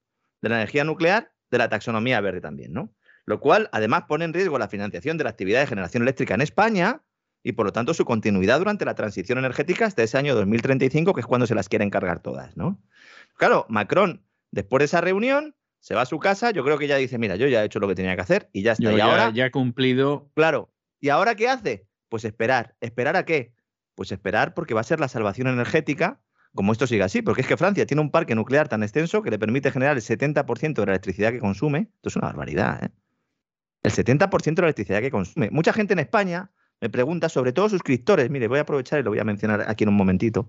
[0.45, 2.95] de la energía nuclear de la taxonomía verde también, ¿no?
[3.27, 6.43] Lo cual además pone en riesgo la financiación de la actividad de generación eléctrica en
[6.43, 7.03] España
[7.43, 11.21] y por lo tanto su continuidad durante la transición energética hasta ese año 2035, que
[11.21, 12.81] es cuando se las quieren cargar todas, ¿no?
[13.37, 16.97] Claro, Macron, después de esa reunión, se va a su casa, yo creo que ya
[16.97, 18.93] dice, mira, yo ya he hecho lo que tenía que hacer y ya está.
[18.93, 20.31] y ya, ahora ya he cumplido.
[20.35, 20.73] Claro.
[21.01, 21.87] ¿Y ahora qué hace?
[22.09, 22.75] Pues esperar.
[22.81, 23.53] ¿Esperar a qué?
[23.95, 26.23] Pues esperar porque va a ser la salvación energética
[26.55, 29.31] como esto siga así, porque es que Francia tiene un parque nuclear tan extenso que
[29.31, 31.89] le permite generar el 70% de la electricidad que consume.
[31.97, 32.91] Esto es una barbaridad, ¿eh?
[33.83, 35.51] El 70% de la electricidad que consume.
[35.51, 36.51] Mucha gente en España
[36.81, 39.85] me pregunta, sobre todo suscriptores, mire, voy a aprovechar y lo voy a mencionar aquí
[39.85, 40.49] en un momentito.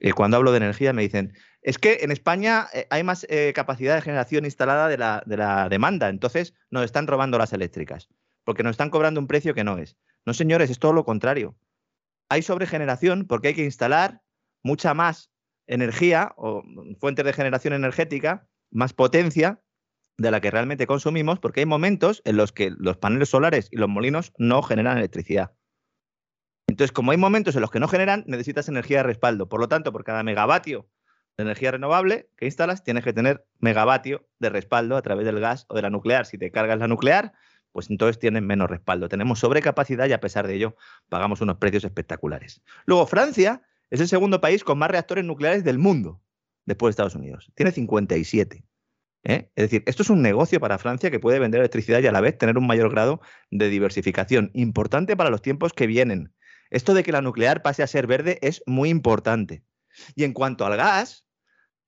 [0.00, 3.52] Eh, cuando hablo de energía me dicen, es que en España eh, hay más eh,
[3.54, 8.08] capacidad de generación instalada de la, de la demanda, entonces nos están robando las eléctricas,
[8.44, 9.96] porque nos están cobrando un precio que no es.
[10.24, 11.56] No, señores, es todo lo contrario.
[12.28, 14.22] Hay sobregeneración porque hay que instalar
[14.66, 15.30] mucha más
[15.66, 16.62] energía o
[16.98, 19.62] fuentes de generación energética, más potencia
[20.18, 23.76] de la que realmente consumimos, porque hay momentos en los que los paneles solares y
[23.76, 25.52] los molinos no generan electricidad.
[26.68, 29.48] Entonces, como hay momentos en los que no generan, necesitas energía de respaldo.
[29.48, 30.88] Por lo tanto, por cada megavatio
[31.36, 35.66] de energía renovable que instalas, tienes que tener megavatio de respaldo a través del gas
[35.68, 36.26] o de la nuclear.
[36.26, 37.34] Si te cargas la nuclear,
[37.72, 39.08] pues entonces tienes menos respaldo.
[39.08, 40.76] Tenemos sobrecapacidad y a pesar de ello
[41.08, 42.62] pagamos unos precios espectaculares.
[42.86, 46.22] Luego, Francia es el segundo país con más reactores nucleares del mundo,
[46.64, 47.50] después de Estados Unidos.
[47.54, 48.64] Tiene 57.
[49.24, 49.50] ¿eh?
[49.54, 52.20] Es decir, esto es un negocio para Francia que puede vender electricidad y a la
[52.20, 53.20] vez tener un mayor grado
[53.50, 54.50] de diversificación.
[54.54, 56.32] Importante para los tiempos que vienen.
[56.70, 59.64] Esto de que la nuclear pase a ser verde es muy importante.
[60.14, 61.26] Y en cuanto al gas,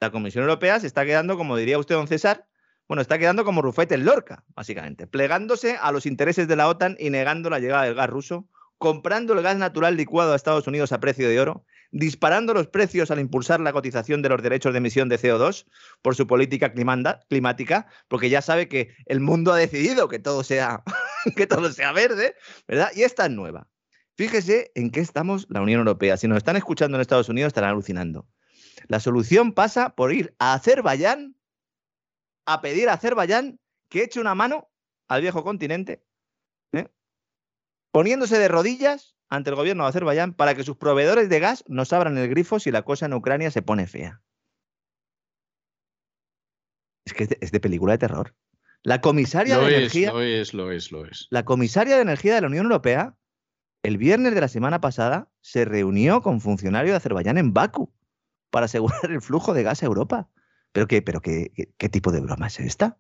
[0.01, 2.47] la Comisión Europea se está quedando, como diría usted, don César,
[2.87, 6.97] bueno, está quedando como Rufete en Lorca, básicamente, plegándose a los intereses de la OTAN
[6.99, 10.93] y negando la llegada del gas ruso, comprando el gas natural licuado a Estados Unidos
[10.93, 14.79] a precio de oro, disparando los precios al impulsar la cotización de los derechos de
[14.79, 15.67] emisión de CO2
[16.03, 20.83] por su política climática, porque ya sabe que el mundo ha decidido que todo sea,
[21.37, 22.35] que todo sea verde,
[22.67, 22.91] ¿verdad?
[22.95, 23.69] Y esta es nueva.
[24.17, 26.17] Fíjese en qué estamos la Unión Europea.
[26.17, 28.27] Si nos están escuchando en Estados Unidos, estarán alucinando.
[28.89, 31.37] La solución pasa por ir a Azerbaiyán
[32.47, 34.71] a pedir a Azerbaiyán que eche una mano
[35.07, 36.03] al viejo continente,
[36.73, 36.89] ¿eh?
[37.91, 41.93] poniéndose de rodillas ante el gobierno de Azerbaiyán para que sus proveedores de gas nos
[41.93, 44.23] abran el grifo si la cosa en Ucrania se pone fea.
[47.05, 48.35] Es que es de, película de terror.
[48.83, 50.13] La comisaria de energía.
[50.13, 51.27] Lo es, lo es, lo es.
[51.31, 53.17] La comisaria de energía de la Unión Europea,
[53.83, 57.93] el viernes de la semana pasada, se reunió con funcionarios de Azerbaiyán en Bakú
[58.51, 60.29] para asegurar el flujo de gas a Europa.
[60.73, 62.99] ¿Pero qué, pero qué, qué, tipo de broma es esta?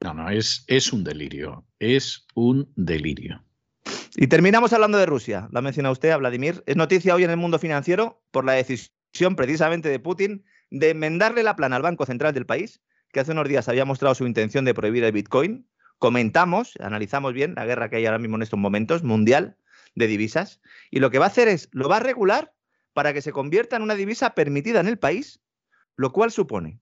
[0.00, 1.66] No, no, es, es un delirio.
[1.80, 3.44] Es un delirio.
[4.20, 5.48] Y terminamos hablando de Rusia.
[5.52, 6.64] La menciona usted, a Vladimir.
[6.66, 11.44] Es noticia hoy en el mundo financiero por la decisión precisamente de Putin de enmendarle
[11.44, 14.64] la plana al Banco Central del país, que hace unos días había mostrado su intención
[14.64, 15.68] de prohibir el Bitcoin.
[15.98, 19.56] Comentamos, analizamos bien la guerra que hay ahora mismo en estos momentos, mundial,
[19.94, 20.60] de divisas.
[20.90, 22.52] Y lo que va a hacer es, lo va a regular
[22.94, 25.40] para que se convierta en una divisa permitida en el país,
[25.94, 26.80] lo cual supone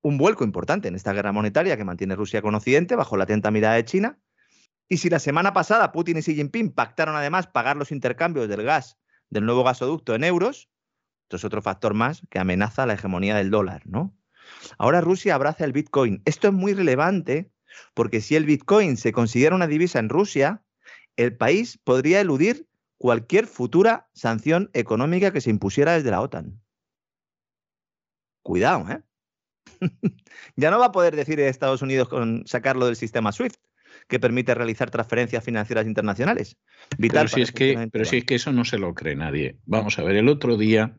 [0.00, 3.50] un vuelco importante en esta guerra monetaria que mantiene Rusia con Occidente bajo la atenta
[3.50, 4.18] mirada de China.
[4.92, 8.64] Y si la semana pasada Putin y Xi Jinping pactaron además pagar los intercambios del
[8.64, 8.98] gas
[9.30, 10.68] del nuevo gasoducto en euros,
[11.22, 14.12] esto es otro factor más que amenaza la hegemonía del dólar, ¿no?
[14.78, 16.22] Ahora Rusia abraza el Bitcoin.
[16.24, 17.52] Esto es muy relevante
[17.94, 20.64] porque si el Bitcoin se considera una divisa en Rusia,
[21.14, 22.66] el país podría eludir
[22.98, 26.60] cualquier futura sanción económica que se impusiera desde la OTAN.
[28.42, 29.02] Cuidado, ¿eh?
[30.56, 33.69] ya no va a poder decir Estados Unidos con sacarlo del sistema SWIFT,
[34.10, 36.58] que permite realizar transferencias financieras internacionales.
[36.98, 39.56] Vital pero, si es que, pero si es que eso no se lo cree nadie.
[39.64, 40.96] Vamos a ver, el otro día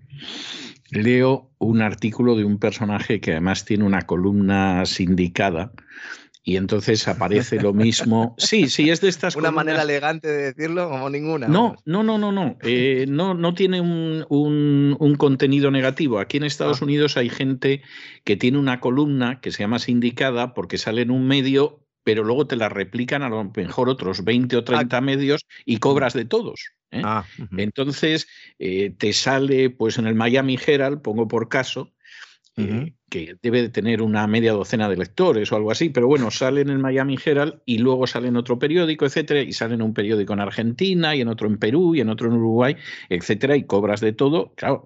[0.90, 5.72] leo un artículo de un personaje que además tiene una columna sindicada
[6.44, 8.36] y entonces aparece lo mismo.
[8.42, 11.48] Sí, sí, es de estas Una manera elegante de decirlo como ninguna.
[11.48, 12.58] No, no, no, no, no.
[12.62, 16.20] Eh, no, no tiene un, un, contenido negativo.
[16.20, 16.86] Aquí en Estados ah.
[16.86, 17.84] Unidos hay gente
[18.24, 22.48] que tiene una columna que se llama sindicada porque sale en un medio, pero luego
[22.48, 25.02] te la replican a lo mejor otros 20 o 30 ah.
[25.02, 26.72] medios y cobras de todos.
[26.92, 27.02] ¿eh?
[27.04, 27.26] Ah,
[27.58, 28.28] entonces
[28.60, 31.94] eh, te sale, pues en el Miami Herald, pongo por caso,
[32.58, 36.32] eh, que debe de tener una media docena de lectores o algo así, pero bueno,
[36.32, 39.82] sale en el Miami Herald y luego sale en otro periódico, etcétera, y sale en
[39.82, 42.76] un periódico en Argentina y en otro en Perú y en otro en Uruguay,
[43.10, 44.54] etcétera, y cobras de todo.
[44.56, 44.86] Claro,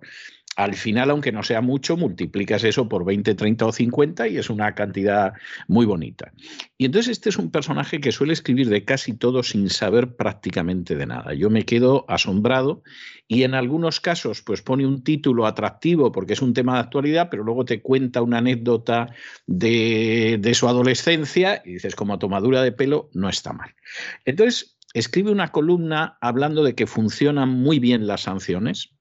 [0.56, 4.50] al final, aunque no sea mucho, multiplicas eso por 20, 30 o 50 y es
[4.50, 5.34] una cantidad
[5.68, 6.32] muy bonita.
[6.78, 10.96] Y entonces este es un personaje que suele escribir de casi todo sin saber prácticamente
[10.96, 11.34] de nada.
[11.34, 12.84] Yo me quedo asombrado
[13.28, 17.28] y en algunos casos pues pone un título atractivo porque es un tema de actualidad,
[17.30, 19.14] pero luego te cuenta una anécdota
[19.48, 23.76] de, de su adolescencia y dices, como tomadura de pelo, no está mal.
[24.24, 28.95] Entonces, escribe una columna hablando de que funcionan muy bien las sanciones,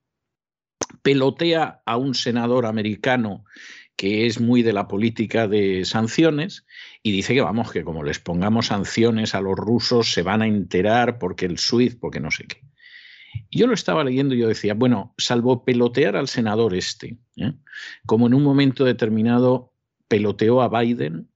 [1.05, 3.45] pelotea a un senador americano
[3.95, 6.65] que es muy de la política de sanciones
[7.03, 10.47] y dice que vamos, que como les pongamos sanciones a los rusos se van a
[10.47, 12.63] enterar porque el SWIFT, porque no sé qué.
[13.51, 17.53] yo lo estaba leyendo y yo decía, bueno, salvo pelotear al senador este, ¿eh?
[18.07, 19.75] como en un momento determinado
[20.09, 21.29] peloteó a Biden,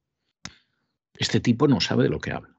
[1.18, 2.56] este tipo no sabe de lo que habla.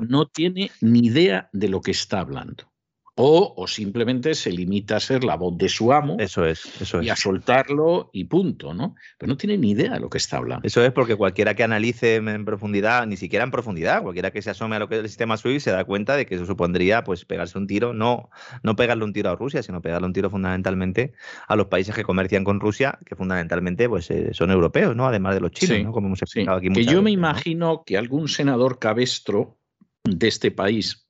[0.00, 2.70] No, no tiene ni idea de lo que está hablando.
[3.18, 6.16] O, simplemente se limita a ser la voz de su amo.
[6.18, 7.06] Eso es, eso es.
[7.06, 8.94] Y a soltarlo y punto, ¿no?
[9.16, 10.66] Pero no tiene ni idea de lo que está hablando.
[10.66, 14.50] Eso es porque cualquiera que analice en profundidad, ni siquiera en profundidad, cualquiera que se
[14.50, 17.04] asome a lo que es el sistema SWIFT se da cuenta de que eso supondría
[17.04, 18.28] pues pegarse un tiro, no,
[18.62, 21.14] no pegarle un tiro a Rusia, sino pegarle un tiro fundamentalmente
[21.48, 25.06] a los países que comercian con Rusia, que fundamentalmente pues eh, son europeos, ¿no?
[25.06, 25.92] Además de los chinos, ¿no?
[25.92, 26.68] Como hemos explicado aquí.
[26.68, 29.56] Que yo me imagino que algún senador cabestro
[30.04, 31.05] de este país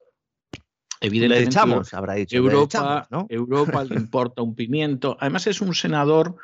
[1.06, 2.36] Evidentemente, echamos, habrá dicho.
[2.36, 5.16] Europa, le, Europa le importa un pimiento.
[5.20, 6.36] Además, es un senador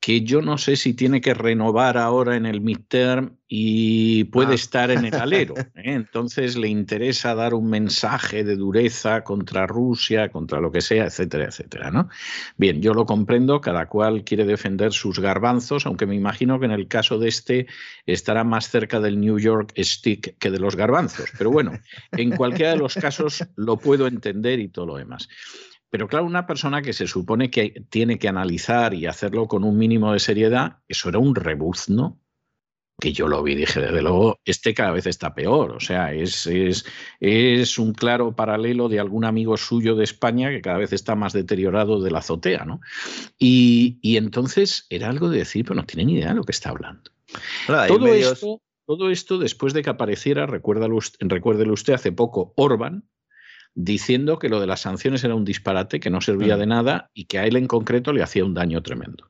[0.00, 4.54] que yo no sé si tiene que renovar ahora en el midterm y puede Ah.
[4.54, 5.54] estar en el alero.
[5.76, 5.92] ¿eh?
[5.92, 11.44] Entonces le interesa dar un mensaje de dureza contra Rusia, contra lo que sea, etcétera,
[11.44, 11.90] etcétera.
[11.90, 12.08] ¿no?
[12.56, 16.72] Bien, yo lo comprendo, cada cual quiere defender sus garbanzos, aunque me imagino que en
[16.72, 17.66] el caso de este
[18.06, 21.30] estará más cerca del New York Stick que de los garbanzos.
[21.36, 21.72] Pero bueno,
[22.12, 25.28] en cualquiera de los casos lo puedo entender y todo lo demás.
[25.90, 29.76] Pero claro, una persona que se supone que tiene que analizar y hacerlo con un
[29.76, 32.18] mínimo de seriedad, eso era un rebuzno
[33.00, 35.70] que yo lo vi dije, desde luego, este cada vez está peor.
[35.72, 36.84] O sea, es, es,
[37.18, 41.32] es un claro paralelo de algún amigo suyo de España que cada vez está más
[41.32, 42.82] deteriorado de la azotea, ¿no?
[43.38, 46.52] Y, y entonces era algo de decir, pero no tiene ni idea de lo que
[46.52, 47.10] está hablando.
[47.88, 53.04] Todo medios- esto, todo esto después de que apareciera, recuérdalo recuérdelo usted, hace poco Orban,
[53.74, 56.60] diciendo que lo de las sanciones era un disparate, que no servía Mm.
[56.60, 59.28] de nada y que a él en concreto le hacía un daño tremendo.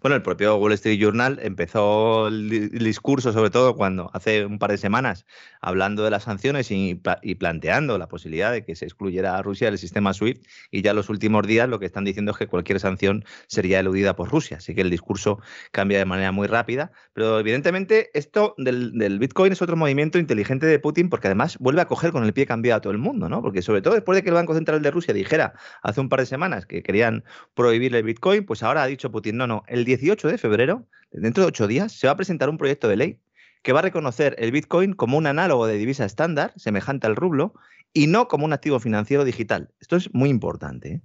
[0.00, 4.46] Bueno, el propio Wall Street Journal empezó el, di- el discurso, sobre todo cuando hace
[4.46, 5.26] un par de semanas,
[5.60, 6.94] hablando de las sanciones y
[7.34, 10.42] planteando la posibilidad de que se excluyera a Rusia del sistema SWIFT.
[10.70, 14.16] Y ya los últimos días lo que están diciendo es que cualquier sanción sería eludida
[14.16, 14.56] por Rusia.
[14.56, 15.38] Así que el discurso
[15.70, 16.90] cambia de manera muy rápida.
[17.12, 21.82] Pero evidentemente esto del, del Bitcoin es otro movimiento inteligente de Putin porque además vuelve
[21.82, 23.42] a coger con el pie cambiado a todo el mundo, ¿no?
[23.42, 26.20] Porque sobre todo después de que el Banco Central de Rusia dijera hace un par
[26.20, 27.22] de semanas que querían
[27.54, 31.42] prohibir el Bitcoin, pues ahora ha dicho Putin, no, no, el 18 de febrero, dentro
[31.42, 33.20] de ocho días, se va a presentar un proyecto de ley
[33.62, 37.54] que va a reconocer el Bitcoin como un análogo de divisa estándar, semejante al rublo,
[37.92, 39.70] y no como un activo financiero digital.
[39.80, 40.88] Esto es muy importante.
[40.88, 41.02] ¿eh?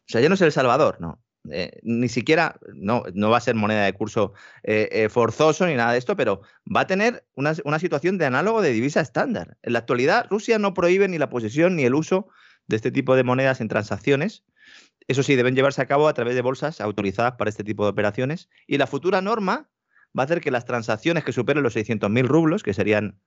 [0.00, 1.22] O sea, ya no es El Salvador, no.
[1.50, 5.92] Eh, ni siquiera, no, no va a ser moneda de curso eh, forzoso ni nada
[5.92, 6.40] de esto, pero
[6.74, 9.58] va a tener una, una situación de análogo de divisa estándar.
[9.62, 12.28] En la actualidad, Rusia no prohíbe ni la posesión ni el uso
[12.66, 14.42] de este tipo de monedas en transacciones.
[15.08, 17.90] Eso sí, deben llevarse a cabo a través de bolsas autorizadas para este tipo de
[17.90, 18.48] operaciones.
[18.66, 19.70] Y la futura norma
[20.16, 23.20] va a hacer que las transacciones que superen los 600.000 rublos, que serían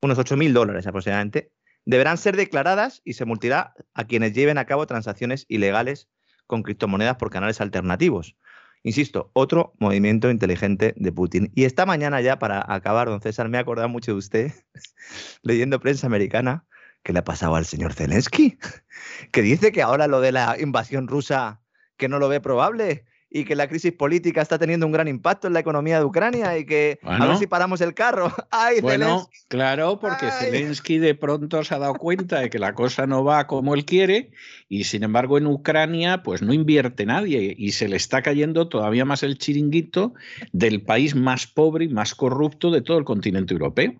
[0.00, 1.52] unos 8.000 dólares aproximadamente,
[1.84, 6.08] deberán ser declaradas y se multará a quienes lleven a cabo transacciones ilegales
[6.46, 8.36] con criptomonedas por canales alternativos.
[8.82, 11.50] Insisto, otro movimiento inteligente de Putin.
[11.54, 14.52] Y esta mañana ya, para acabar, don César, me he acordado mucho de usted,
[15.42, 16.66] leyendo prensa americana,
[17.02, 18.58] que le ha pasado al señor Zelensky,
[19.32, 21.60] que dice que ahora lo de la invasión rusa,
[21.96, 25.46] que no lo ve probable, y que la crisis política está teniendo un gran impacto
[25.46, 28.32] en la economía de Ucrania y que a ver si paramos el carro.
[28.50, 29.38] ¡Ay, Bueno, Zelensky!
[29.48, 30.46] claro, porque Ay.
[30.46, 33.84] Zelensky de pronto se ha dado cuenta de que la cosa no va como él
[33.84, 34.30] quiere
[34.68, 39.04] y sin embargo en Ucrania pues no invierte nadie y se le está cayendo todavía
[39.04, 40.14] más el chiringuito
[40.52, 43.94] del país más pobre y más corrupto de todo el continente europeo.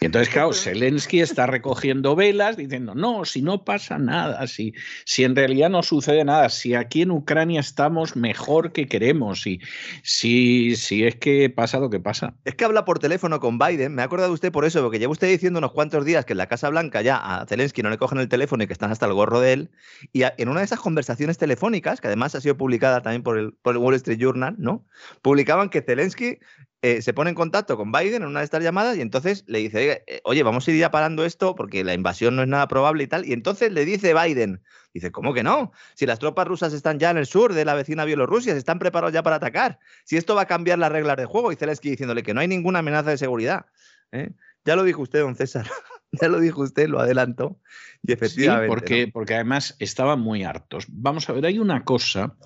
[0.00, 4.74] Y entonces, claro, Zelensky está recogiendo velas diciendo, no, si no pasa nada, si,
[5.04, 9.60] si en realidad no sucede nada, si aquí en Ucrania estamos mejor que queremos, y
[10.02, 12.34] si, si es que pasa lo que pasa.
[12.44, 13.94] Es que habla por teléfono con Biden.
[13.94, 16.38] Me ha acordado usted por eso, porque lleva usted diciendo unos cuantos días que en
[16.38, 19.06] la Casa Blanca ya a Zelensky no le cogen el teléfono y que están hasta
[19.06, 19.70] el gorro de él.
[20.12, 23.52] Y en una de esas conversaciones telefónicas, que además ha sido publicada también por el,
[23.52, 24.84] por el Wall Street Journal, ¿no?
[25.22, 26.38] Publicaban que Zelensky
[26.82, 29.58] eh, se pone en contacto con Biden en una de estas llamadas y entonces le
[29.58, 32.48] dice, "Oye, eh, oye, vamos a ir ya parando esto porque la invasión no es
[32.48, 33.26] nada probable y tal.
[33.26, 34.62] Y entonces le dice Biden,
[34.94, 35.72] dice, ¿cómo que no?
[35.94, 38.78] Si las tropas rusas están ya en el sur de la vecina Bielorrusia, se están
[38.78, 39.78] preparados ya para atacar.
[40.04, 41.52] Si esto va a cambiar las reglas de juego.
[41.52, 43.66] Y Zelensky diciéndole que no hay ninguna amenaza de seguridad.
[44.12, 44.30] ¿eh?
[44.64, 45.66] Ya lo dijo usted, don César.
[46.12, 47.58] ya lo dijo usted, lo adelantó.
[48.02, 48.68] Y Sí, efectivamente.
[48.68, 49.12] porque, ¿no?
[49.12, 50.86] porque además estaban muy hartos.
[50.88, 52.36] Vamos a ver, hay una cosa,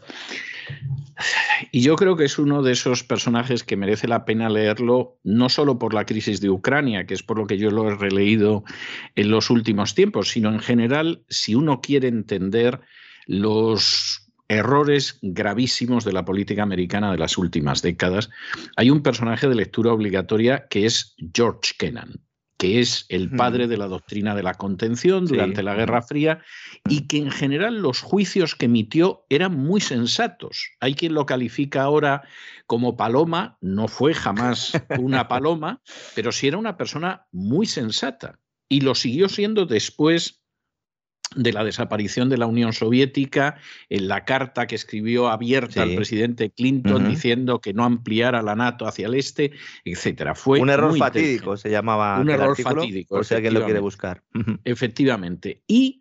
[1.70, 5.48] y yo creo que es uno de esos personajes que merece la pena leerlo, no
[5.48, 8.64] solo por la crisis de Ucrania, que es por lo que yo lo he releído
[9.14, 12.80] en los últimos tiempos, sino en general, si uno quiere entender
[13.26, 18.30] los errores gravísimos de la política americana de las últimas décadas,
[18.76, 22.20] hay un personaje de lectura obligatoria que es George Kennan
[22.62, 23.36] que es el Ujú.
[23.38, 25.34] padre de la doctrina de la contención Sí.
[25.34, 26.42] durante la Guerra Fría
[26.88, 30.70] y que en general los juicios que emitió eran muy sensatos.
[30.78, 32.22] Hay quien lo califica ahora
[32.68, 35.82] como paloma, no fue jamás una paloma,
[36.14, 38.38] pero sí era una persona muy sensata
[38.68, 40.41] y lo siguió siendo después
[41.36, 43.56] de la desaparición de la Unión Soviética,
[43.88, 45.80] en la carta que escribió abierta Sí.
[45.80, 49.52] al presidente Clinton diciendo que no ampliara la NATO hacia el este,
[49.84, 50.34] etcétera.
[50.34, 53.80] Fue un error fatídico se llamaba Un error artículo, fatídico, por si alguien lo quiere
[53.80, 54.22] buscar.
[54.64, 55.62] Efectivamente.
[55.66, 56.00] Y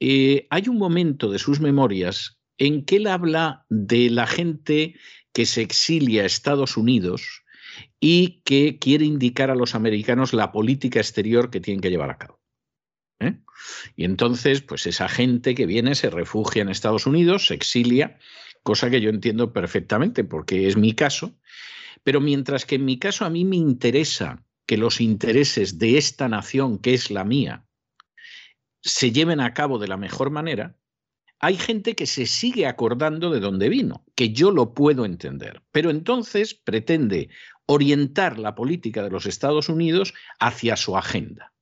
[0.00, 4.94] eh, hay un momento de sus memorias en que él habla de la gente
[5.32, 7.42] que se exilia a Estados Unidos
[8.00, 12.18] y que quiere indicar a los americanos la política exterior que tienen que llevar a
[12.18, 12.37] cabo.
[13.20, 13.38] ¿Eh?
[13.96, 18.18] Y entonces, pues esa gente que viene se refugia en Estados Unidos, se exilia,
[18.62, 21.34] cosa que yo entiendo perfectamente porque es mi caso,
[22.04, 26.28] pero mientras que en mi caso a mí me interesa que los intereses de esta
[26.28, 27.64] nación, que es la mía,
[28.82, 30.76] se lleven a cabo de la mejor manera,
[31.40, 35.90] hay gente que se sigue acordando de dónde vino, que yo lo puedo entender, pero
[35.90, 37.28] entonces pretende
[37.66, 41.52] orientar la política de los Estados Unidos hacia su agenda,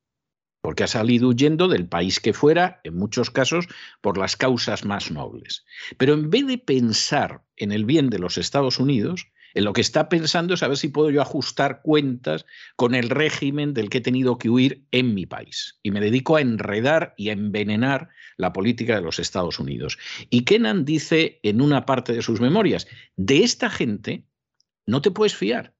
[0.67, 3.69] porque ha salido huyendo del país que fuera, en muchos casos,
[4.01, 5.65] por las causas más nobles.
[5.97, 9.81] Pero en vez de pensar en el bien de los Estados Unidos, en lo que
[9.81, 13.99] está pensando es a ver si puedo yo ajustar cuentas con el régimen del que
[13.99, 15.79] he tenido que huir en mi país.
[15.85, 19.99] Y me dedico a enredar y a envenenar la política de los Estados Unidos.
[20.31, 24.25] Y Kennan dice en una parte de sus memorias, de esta gente
[24.85, 25.76] no te puedes fiar.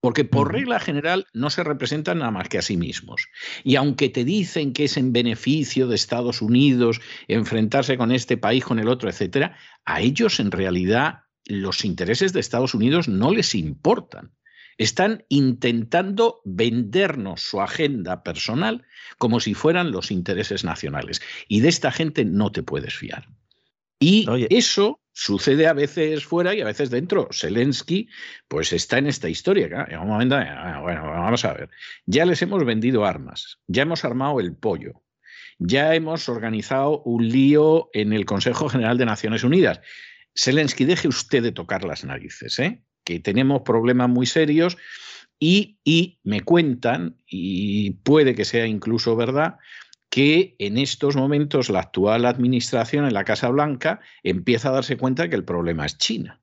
[0.00, 3.28] Porque por regla general no se representan nada más que a sí mismos.
[3.64, 8.64] Y aunque te dicen que es en beneficio de Estados Unidos enfrentarse con este país,
[8.64, 13.54] con el otro, etcétera, a ellos en realidad los intereses de Estados Unidos no les
[13.54, 14.32] importan.
[14.78, 18.86] Están intentando vendernos su agenda personal
[19.18, 21.20] como si fueran los intereses nacionales.
[21.48, 23.28] Y de esta gente no te puedes fiar.
[24.02, 27.28] Y eso sucede a veces fuera y a veces dentro.
[27.30, 28.08] Zelensky,
[28.48, 29.86] pues está en esta historia.
[30.00, 31.68] un momento, ah, bueno, vamos a ver.
[32.06, 35.02] Ya les hemos vendido armas, ya hemos armado el pollo,
[35.58, 39.80] ya hemos organizado un lío en el Consejo General de Naciones Unidas.
[40.34, 42.82] Zelensky, deje usted de tocar las narices, ¿eh?
[43.04, 44.78] que tenemos problemas muy serios
[45.38, 49.56] y, y me cuentan, y puede que sea incluso verdad,
[50.10, 55.28] que en estos momentos la actual administración en la Casa Blanca empieza a darse cuenta
[55.28, 56.40] que el problema es China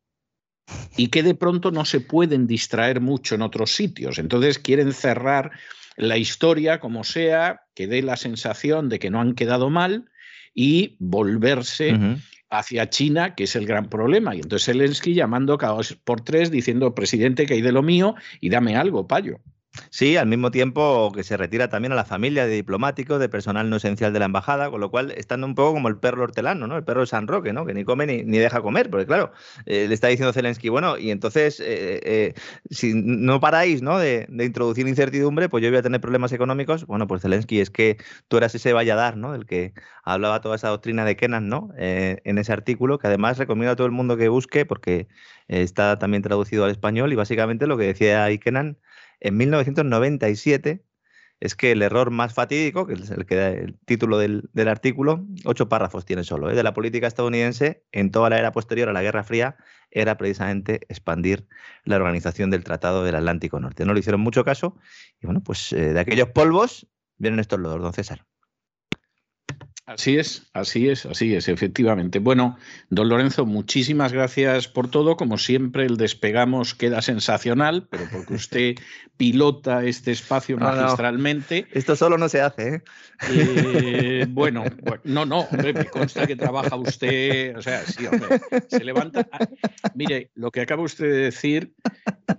[0.95, 4.19] y que de pronto no se pueden distraer mucho en otros sitios.
[4.19, 5.51] Entonces quieren cerrar
[5.97, 10.09] la historia como sea, que dé la sensación de que no han quedado mal
[10.53, 11.97] y volverse
[12.49, 14.35] hacia China, que es el gran problema.
[14.35, 18.15] Y entonces Zelensky llamando cada dos por tres diciendo, presidente, que hay de lo mío
[18.39, 19.39] y dame algo, payo.
[19.89, 23.69] Sí, al mismo tiempo que se retira también a la familia de diplomáticos, de personal
[23.69, 26.67] no esencial de la embajada, con lo cual están un poco como el perro hortelano,
[26.67, 26.77] ¿no?
[26.77, 27.65] El perro de San Roque, ¿no?
[27.65, 29.31] Que ni come ni, deja comer, porque claro,
[29.65, 32.33] eh, le está diciendo Zelensky, bueno, y entonces, eh, eh,
[32.69, 33.99] si no paráis, ¿no?
[33.99, 36.85] De, de, introducir incertidumbre, pues yo voy a tener problemas económicos.
[36.85, 37.97] Bueno, pues Zelensky, es que
[38.27, 39.33] tú eras ese valladar, ¿no?
[39.33, 41.69] Del que hablaba toda esa doctrina de Kenan, ¿no?
[41.77, 45.07] en ese artículo, que además recomiendo a todo el mundo que busque, porque
[45.47, 48.77] está también traducido al español, y básicamente lo que decía ahí Kenan
[49.19, 50.83] en 1997
[51.39, 55.25] es que el error más fatídico, que es el que da el título del, artículo,
[55.45, 56.55] ocho párrafos tiene solo, ¿eh?
[56.55, 59.55] de la política estadounidense en toda la era posterior a la Guerra Fría,
[59.91, 61.47] era precisamente expandir
[61.83, 63.85] la organización del Tratado del Atlántico Norte.
[63.85, 64.77] No le hicieron mucho caso
[65.21, 66.87] y bueno, pues eh, de aquellos polvos
[67.17, 68.25] vienen estos lodos, don César.
[69.87, 72.19] Así es, así es, así es, efectivamente.
[72.19, 72.57] Bueno,
[72.89, 75.15] don Lorenzo, muchísimas gracias por todo.
[75.15, 78.75] Como siempre, el despegamos queda sensacional, pero porque usted
[79.17, 81.67] pilota este espacio magistralmente.
[81.71, 82.67] Esto solo no se hace.
[82.67, 82.81] ¿eh?
[83.31, 84.65] Eh, bueno,
[85.05, 89.25] no, no, hombre, me consta que trabaja usted, o sea, sí, hombre, se levanta.
[89.31, 89.47] Ah,
[89.95, 91.73] mire, lo que acaba usted de decir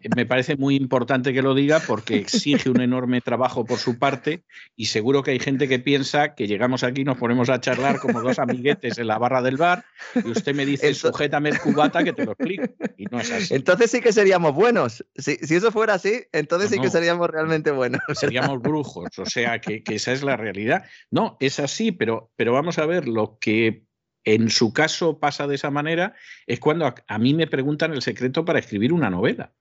[0.03, 3.99] eh, me parece muy importante que lo diga porque exige un enorme trabajo por su
[3.99, 4.45] parte
[4.77, 7.99] y seguro que hay gente que piensa que llegamos aquí y nos ponemos a charlar
[7.99, 9.85] como dos amiguetes en la barra del bar
[10.15, 12.65] y usted me dice, sujétame el cubata que te lo explico.
[12.97, 13.55] Y no es así.
[13.55, 15.05] Entonces sí que seríamos buenos.
[15.15, 18.01] Si, si eso fuera así, entonces sí que seríamos realmente buenos.
[18.15, 20.85] Seríamos brujos, o sea que, que, esa es la realidad.
[21.11, 23.85] No, es así, pero, pero vamos a ver, lo que
[24.25, 26.15] en su caso pasa de esa manera
[26.47, 29.55] es cuando a, a mí me preguntan el secreto para escribir una novela.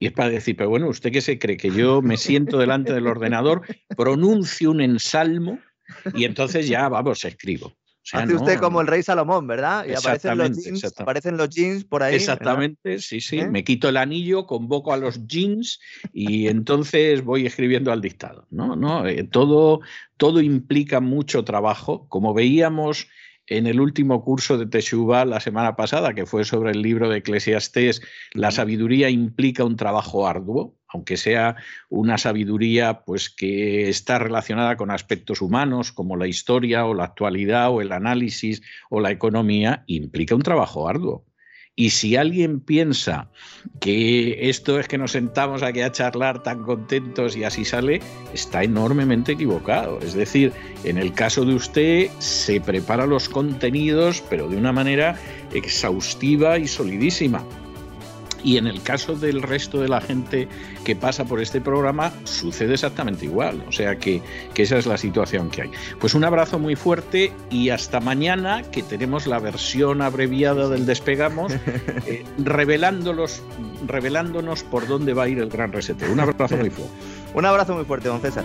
[0.00, 1.56] Y es para decir, pero bueno, ¿usted qué se cree?
[1.56, 3.62] Que yo me siento delante del ordenador,
[3.96, 5.58] pronuncio un ensalmo
[6.14, 7.72] y entonces ya, vamos, escribo.
[8.12, 9.84] Hace usted como el rey Salomón, ¿verdad?
[9.86, 12.14] Y aparecen los, jeans, aparecen los jeans por ahí.
[12.14, 13.40] Exactamente, sí, sí.
[13.40, 13.48] ¿Eh?
[13.48, 15.78] Me quito el anillo, convoco a los jeans
[16.12, 18.46] y entonces voy escribiendo al dictado.
[18.50, 19.80] No, no, eh, todo,
[20.16, 22.08] todo implica mucho trabajo.
[22.08, 23.08] Como veíamos
[23.46, 27.18] en el último curso de Teshuvah la semana pasada, que fue sobre el libro de
[27.18, 28.00] Eclesiastés,
[28.32, 31.56] la sabiduría implica un trabajo arduo aunque sea
[31.88, 37.70] una sabiduría pues que está relacionada con aspectos humanos como la historia o la actualidad
[37.70, 41.24] o el análisis o la economía, implica un trabajo arduo.
[41.78, 43.30] Y si alguien piensa
[43.78, 48.00] que esto es que nos sentamos aquí a charlar tan contentos y así sale,
[48.34, 50.00] está enormemente equivocado.
[50.00, 50.52] Es decir,
[50.82, 55.16] en el caso de usted se prepara los contenidos, pero de una manera
[55.54, 57.44] exhaustiva y solidísima.
[58.42, 60.48] Y en el caso del resto de la gente
[60.84, 63.64] que pasa por este programa, sucede exactamente igual.
[63.68, 64.22] O sea que,
[64.56, 65.70] esa es la situación que hay.
[66.00, 71.52] Pues un abrazo muy fuerte y hasta mañana, que tenemos la versión abreviada del Despegamos,
[72.06, 73.42] eh, revelándonos
[74.64, 76.12] por dónde va a ir el gran reseteo.
[76.12, 76.92] Un abrazo muy fuerte.
[77.34, 78.44] un abrazo muy fuerte, don César.